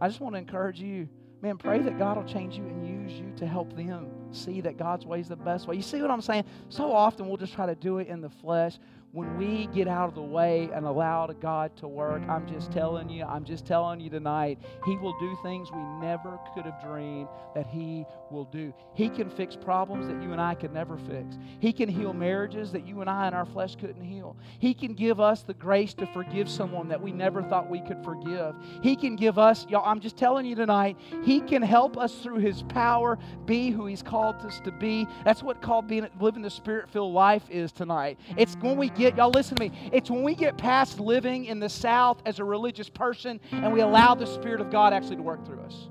I 0.00 0.08
just 0.08 0.20
want 0.20 0.34
to 0.34 0.38
encourage 0.38 0.80
you 0.80 1.08
man, 1.42 1.56
pray 1.56 1.78
that 1.80 1.98
God 1.98 2.16
will 2.16 2.24
change 2.24 2.56
you 2.56 2.64
and 2.64 2.86
use 2.86 3.18
you 3.18 3.32
to 3.36 3.46
help 3.46 3.74
them 3.76 4.08
see 4.32 4.60
that 4.60 4.76
God's 4.76 5.06
way 5.06 5.20
is 5.20 5.28
the 5.28 5.36
best 5.36 5.66
way. 5.66 5.76
You 5.76 5.82
see 5.82 6.00
what 6.02 6.10
I'm 6.10 6.20
saying? 6.20 6.44
So 6.68 6.92
often 6.92 7.28
we'll 7.28 7.36
just 7.36 7.54
try 7.54 7.66
to 7.66 7.74
do 7.74 7.98
it 7.98 8.08
in 8.08 8.20
the 8.20 8.30
flesh 8.30 8.78
when 9.12 9.36
we 9.36 9.66
get 9.68 9.88
out 9.88 10.08
of 10.08 10.14
the 10.14 10.22
way 10.22 10.70
and 10.72 10.86
allow 10.86 11.26
God 11.26 11.76
to 11.78 11.88
work, 11.88 12.22
I'm 12.28 12.46
just 12.46 12.70
telling 12.70 13.08
you, 13.08 13.24
I'm 13.24 13.44
just 13.44 13.66
telling 13.66 14.00
you 14.00 14.08
tonight, 14.08 14.58
He 14.84 14.96
will 14.96 15.18
do 15.18 15.36
things 15.42 15.70
we 15.72 15.82
never 16.00 16.38
could 16.54 16.64
have 16.64 16.80
dreamed 16.82 17.28
that 17.54 17.66
He 17.66 18.04
will 18.30 18.44
do. 18.44 18.72
He 18.94 19.08
can 19.08 19.28
fix 19.28 19.56
problems 19.56 20.06
that 20.06 20.22
you 20.22 20.32
and 20.32 20.40
I 20.40 20.54
could 20.54 20.72
never 20.72 20.96
fix. 20.96 21.38
He 21.58 21.72
can 21.72 21.88
heal 21.88 22.12
marriages 22.12 22.70
that 22.72 22.86
you 22.86 23.00
and 23.00 23.10
I 23.10 23.26
in 23.26 23.34
our 23.34 23.44
flesh 23.44 23.74
couldn't 23.74 24.04
heal. 24.04 24.36
He 24.60 24.74
can 24.74 24.94
give 24.94 25.18
us 25.18 25.42
the 25.42 25.54
grace 25.54 25.92
to 25.94 26.06
forgive 26.06 26.48
someone 26.48 26.88
that 26.88 27.00
we 27.00 27.10
never 27.10 27.42
thought 27.42 27.68
we 27.68 27.80
could 27.80 28.04
forgive. 28.04 28.54
He 28.82 28.94
can 28.94 29.16
give 29.16 29.38
us, 29.38 29.66
y'all, 29.68 29.84
I'm 29.84 30.00
just 30.00 30.16
telling 30.16 30.46
you 30.46 30.54
tonight, 30.54 30.96
He 31.24 31.40
can 31.40 31.62
help 31.62 31.96
us 31.96 32.14
through 32.16 32.38
His 32.38 32.62
power 32.64 33.18
be 33.44 33.70
who 33.70 33.86
He's 33.86 34.02
called 34.02 34.36
us 34.44 34.60
to 34.60 34.70
be. 34.70 35.08
That's 35.24 35.42
what 35.42 35.62
called 35.62 35.88
being 35.88 36.08
living 36.20 36.42
the 36.42 36.50
spirit 36.50 36.88
filled 36.88 37.12
life 37.12 37.42
is 37.50 37.72
tonight. 37.72 38.18
It's 38.36 38.54
when 38.60 38.76
we 38.76 38.88
get, 39.00 39.16
y'all 39.16 39.30
listen 39.30 39.56
to 39.56 39.62
me, 39.62 39.90
it's 39.92 40.10
when 40.10 40.22
we 40.22 40.34
get 40.34 40.56
past 40.56 41.00
living 41.00 41.46
in 41.46 41.58
the 41.58 41.68
South 41.68 42.22
as 42.26 42.38
a 42.38 42.44
religious 42.44 42.88
person 42.88 43.40
and 43.50 43.72
we 43.72 43.80
allow 43.80 44.14
the 44.14 44.26
Spirit 44.26 44.60
of 44.60 44.70
God 44.70 44.92
actually 44.92 45.16
to 45.16 45.22
work 45.22 45.44
through 45.44 45.60
us. 45.62 45.88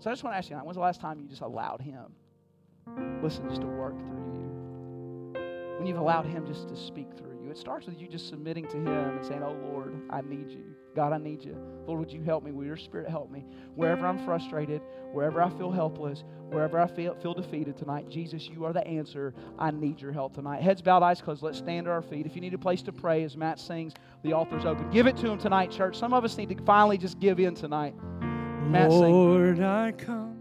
So 0.00 0.10
I 0.10 0.12
just 0.12 0.24
want 0.24 0.34
to 0.34 0.38
ask 0.38 0.50
you, 0.50 0.56
when's 0.56 0.76
the 0.76 0.82
last 0.82 1.00
time 1.00 1.20
you 1.20 1.28
just 1.28 1.42
allowed 1.42 1.80
Him, 1.80 2.12
listen, 3.22 3.48
just 3.48 3.60
to 3.60 3.66
work 3.66 3.98
through 4.06 4.32
you? 4.34 5.38
When 5.78 5.86
you've 5.86 5.98
allowed 5.98 6.26
Him 6.26 6.46
just 6.46 6.68
to 6.68 6.76
speak 6.76 7.08
through. 7.16 7.33
It 7.54 7.58
starts 7.58 7.86
with 7.86 8.00
you 8.00 8.08
just 8.08 8.28
submitting 8.28 8.66
to 8.66 8.76
Him 8.78 8.88
and 8.88 9.24
saying, 9.24 9.44
Oh 9.44 9.56
Lord, 9.70 9.94
I 10.10 10.22
need 10.22 10.50
you. 10.50 10.64
God, 10.96 11.12
I 11.12 11.18
need 11.18 11.44
you. 11.44 11.56
Lord, 11.86 12.00
would 12.00 12.12
you 12.12 12.20
help 12.20 12.42
me? 12.42 12.50
Will 12.50 12.64
your 12.64 12.76
Spirit 12.76 13.08
help 13.08 13.30
me? 13.30 13.46
Wherever 13.76 14.08
I'm 14.08 14.18
frustrated, 14.24 14.82
wherever 15.12 15.40
I 15.40 15.50
feel 15.50 15.70
helpless, 15.70 16.24
wherever 16.48 16.80
I 16.80 16.88
feel, 16.88 17.14
feel 17.14 17.32
defeated 17.32 17.76
tonight, 17.76 18.08
Jesus, 18.08 18.48
you 18.48 18.64
are 18.64 18.72
the 18.72 18.84
answer. 18.84 19.34
I 19.56 19.70
need 19.70 20.00
your 20.00 20.10
help 20.10 20.34
tonight. 20.34 20.62
Heads 20.62 20.82
bowed, 20.82 21.04
eyes 21.04 21.20
closed. 21.20 21.44
Let's 21.44 21.58
stand 21.58 21.86
to 21.86 21.92
our 21.92 22.02
feet. 22.02 22.26
If 22.26 22.34
you 22.34 22.40
need 22.40 22.54
a 22.54 22.58
place 22.58 22.82
to 22.82 22.92
pray 22.92 23.22
as 23.22 23.36
Matt 23.36 23.60
sings, 23.60 23.92
the 24.24 24.32
altar's 24.32 24.64
open. 24.64 24.90
Give 24.90 25.06
it 25.06 25.16
to 25.18 25.30
him 25.30 25.38
tonight, 25.38 25.70
church. 25.70 25.96
Some 25.96 26.12
of 26.12 26.24
us 26.24 26.36
need 26.36 26.48
to 26.48 26.56
finally 26.64 26.98
just 26.98 27.20
give 27.20 27.38
in 27.38 27.54
tonight. 27.54 27.94
Matt, 28.66 28.90
Lord, 28.90 29.58
sing. 29.58 29.64
I 29.64 29.92
come 29.92 30.33